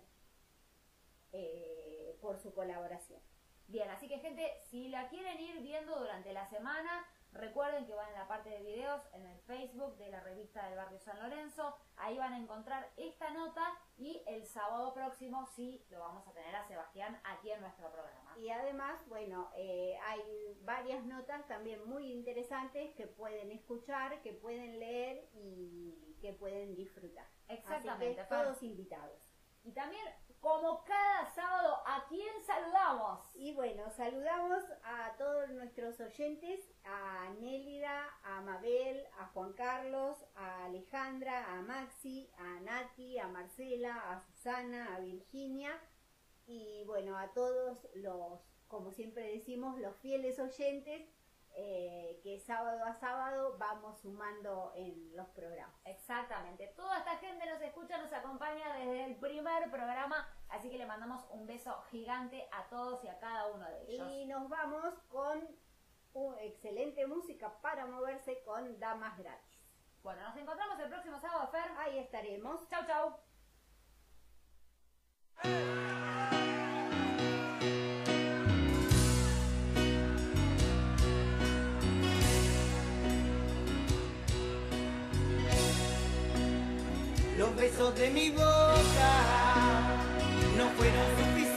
eh, 1.32 2.16
por 2.20 2.38
su 2.38 2.52
colaboración. 2.54 3.20
Bien, 3.68 3.90
así 3.90 4.08
que 4.08 4.18
gente, 4.18 4.52
si 4.70 4.88
la 4.88 5.08
quieren 5.08 5.40
ir 5.40 5.60
viendo 5.60 5.98
durante 5.98 6.32
la 6.32 6.46
semana, 6.48 7.04
Recuerden 7.36 7.86
que 7.86 7.94
van 7.94 8.08
en 8.08 8.14
la 8.14 8.26
parte 8.26 8.48
de 8.48 8.62
videos 8.62 9.02
en 9.12 9.26
el 9.26 9.38
Facebook 9.40 9.96
de 9.98 10.08
la 10.08 10.20
revista 10.20 10.66
del 10.66 10.76
barrio 10.76 10.98
San 11.00 11.20
Lorenzo. 11.20 11.76
Ahí 11.96 12.16
van 12.16 12.32
a 12.32 12.38
encontrar 12.38 12.90
esta 12.96 13.30
nota 13.30 13.62
y 13.98 14.22
el 14.26 14.46
sábado 14.46 14.94
próximo 14.94 15.46
sí 15.54 15.84
lo 15.90 15.98
vamos 15.98 16.26
a 16.26 16.32
tener 16.32 16.54
a 16.56 16.66
Sebastián 16.66 17.20
aquí 17.24 17.50
en 17.50 17.60
nuestro 17.60 17.90
programa. 17.92 18.34
Y 18.38 18.48
además, 18.48 19.06
bueno, 19.08 19.50
eh, 19.54 19.98
hay 20.04 20.58
varias 20.62 21.04
notas 21.04 21.46
también 21.46 21.86
muy 21.86 22.10
interesantes 22.10 22.94
que 22.94 23.06
pueden 23.06 23.50
escuchar, 23.50 24.22
que 24.22 24.32
pueden 24.32 24.78
leer 24.78 25.28
y 25.34 26.16
que 26.22 26.32
pueden 26.32 26.74
disfrutar. 26.74 27.26
Exactamente, 27.48 28.20
Así 28.20 28.30
que 28.30 28.34
todos 28.34 28.62
invitados. 28.62 29.20
Y 29.62 29.72
también, 29.72 30.06
como 30.46 30.84
cada 30.84 31.26
sábado, 31.34 31.82
¿a 31.84 32.06
quién 32.08 32.40
saludamos? 32.46 33.18
Y 33.34 33.52
bueno, 33.52 33.90
saludamos 33.90 34.62
a 34.84 35.12
todos 35.18 35.50
nuestros 35.50 35.98
oyentes, 35.98 36.60
a 36.84 37.30
Nélida, 37.40 38.16
a 38.22 38.42
Mabel, 38.42 39.04
a 39.18 39.26
Juan 39.34 39.54
Carlos, 39.54 40.16
a 40.36 40.66
Alejandra, 40.66 41.52
a 41.52 41.62
Maxi, 41.62 42.30
a 42.38 42.60
Nati, 42.60 43.18
a 43.18 43.26
Marcela, 43.26 43.96
a 43.96 44.20
Susana, 44.20 44.94
a 44.94 45.00
Virginia 45.00 45.72
y 46.46 46.84
bueno, 46.86 47.18
a 47.18 47.32
todos 47.32 47.78
los, 47.94 48.38
como 48.68 48.92
siempre 48.92 49.32
decimos, 49.32 49.80
los 49.80 49.96
fieles 49.96 50.38
oyentes 50.38 51.10
eh, 51.58 52.20
que 52.22 52.38
sábado 52.38 52.84
a 52.84 52.92
sábado 52.92 53.56
vamos 53.58 53.98
sumando 54.00 54.72
en 54.76 55.16
los 55.16 55.26
programas. 55.30 55.74
Exactamente. 55.86 56.66
Toda 56.76 56.98
esta 56.98 57.16
gente 57.16 57.46
nos 57.46 57.60
escucha, 57.62 57.96
nos 57.96 58.12
acompaña 58.12 58.74
desde 58.74 59.04
el 59.06 59.16
primer 59.16 59.70
programa, 59.70 60.28
así 60.50 60.70
que 60.70 60.76
le 60.76 60.84
mandamos 60.84 61.24
un 61.30 61.46
beso 61.46 61.82
gigante 61.90 62.46
a 62.52 62.68
todos 62.68 63.02
y 63.04 63.08
a 63.08 63.18
cada 63.18 63.46
uno 63.48 63.66
de 63.70 63.82
ellos. 63.88 64.08
Y 64.10 64.26
nos 64.26 64.48
vamos 64.50 64.94
con 65.08 65.48
excelente 66.40 67.06
música 67.06 67.60
para 67.60 67.86
moverse 67.86 68.42
con 68.44 68.78
Damas 68.78 69.18
Gratis. 69.18 69.60
Bueno, 70.02 70.22
nos 70.22 70.36
encontramos 70.36 70.78
el 70.80 70.88
próximo 70.88 71.18
sábado, 71.20 71.48
Fer. 71.48 71.70
Ahí 71.78 71.98
estaremos. 71.98 72.68
Chau, 72.68 72.84
chau. 72.86 73.20
Besos 87.56 87.94
de 87.94 88.10
mi 88.10 88.30
boca 88.30 89.12
no 90.58 90.68
fueron 90.76 91.06
suficientes 91.16 91.56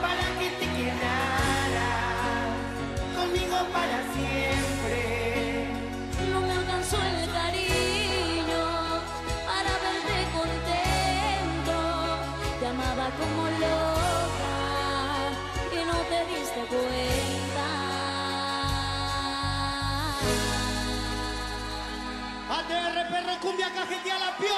para 0.00 0.24
que 0.38 0.48
te 0.58 0.66
quedaras 0.76 2.56
conmigo 3.14 3.58
para 3.74 3.98
siempre. 4.14 5.68
No 6.32 6.40
me 6.40 6.52
alcanzó 6.52 6.96
el 6.96 7.30
cariño 7.30 8.64
para 9.46 9.72
verte 9.84 10.16
contento. 10.32 11.76
Te 12.58 12.66
amaba 12.66 13.06
como 13.20 13.42
loca 13.60 14.56
y 15.70 15.74
no 15.84 15.98
te 16.10 16.18
diste 16.32 16.60
cuenta. 16.70 17.25
Perro 23.10 23.38
cumbia 23.40 23.70
cajetea 23.70 24.18
la 24.18 24.36
piola, 24.36 24.55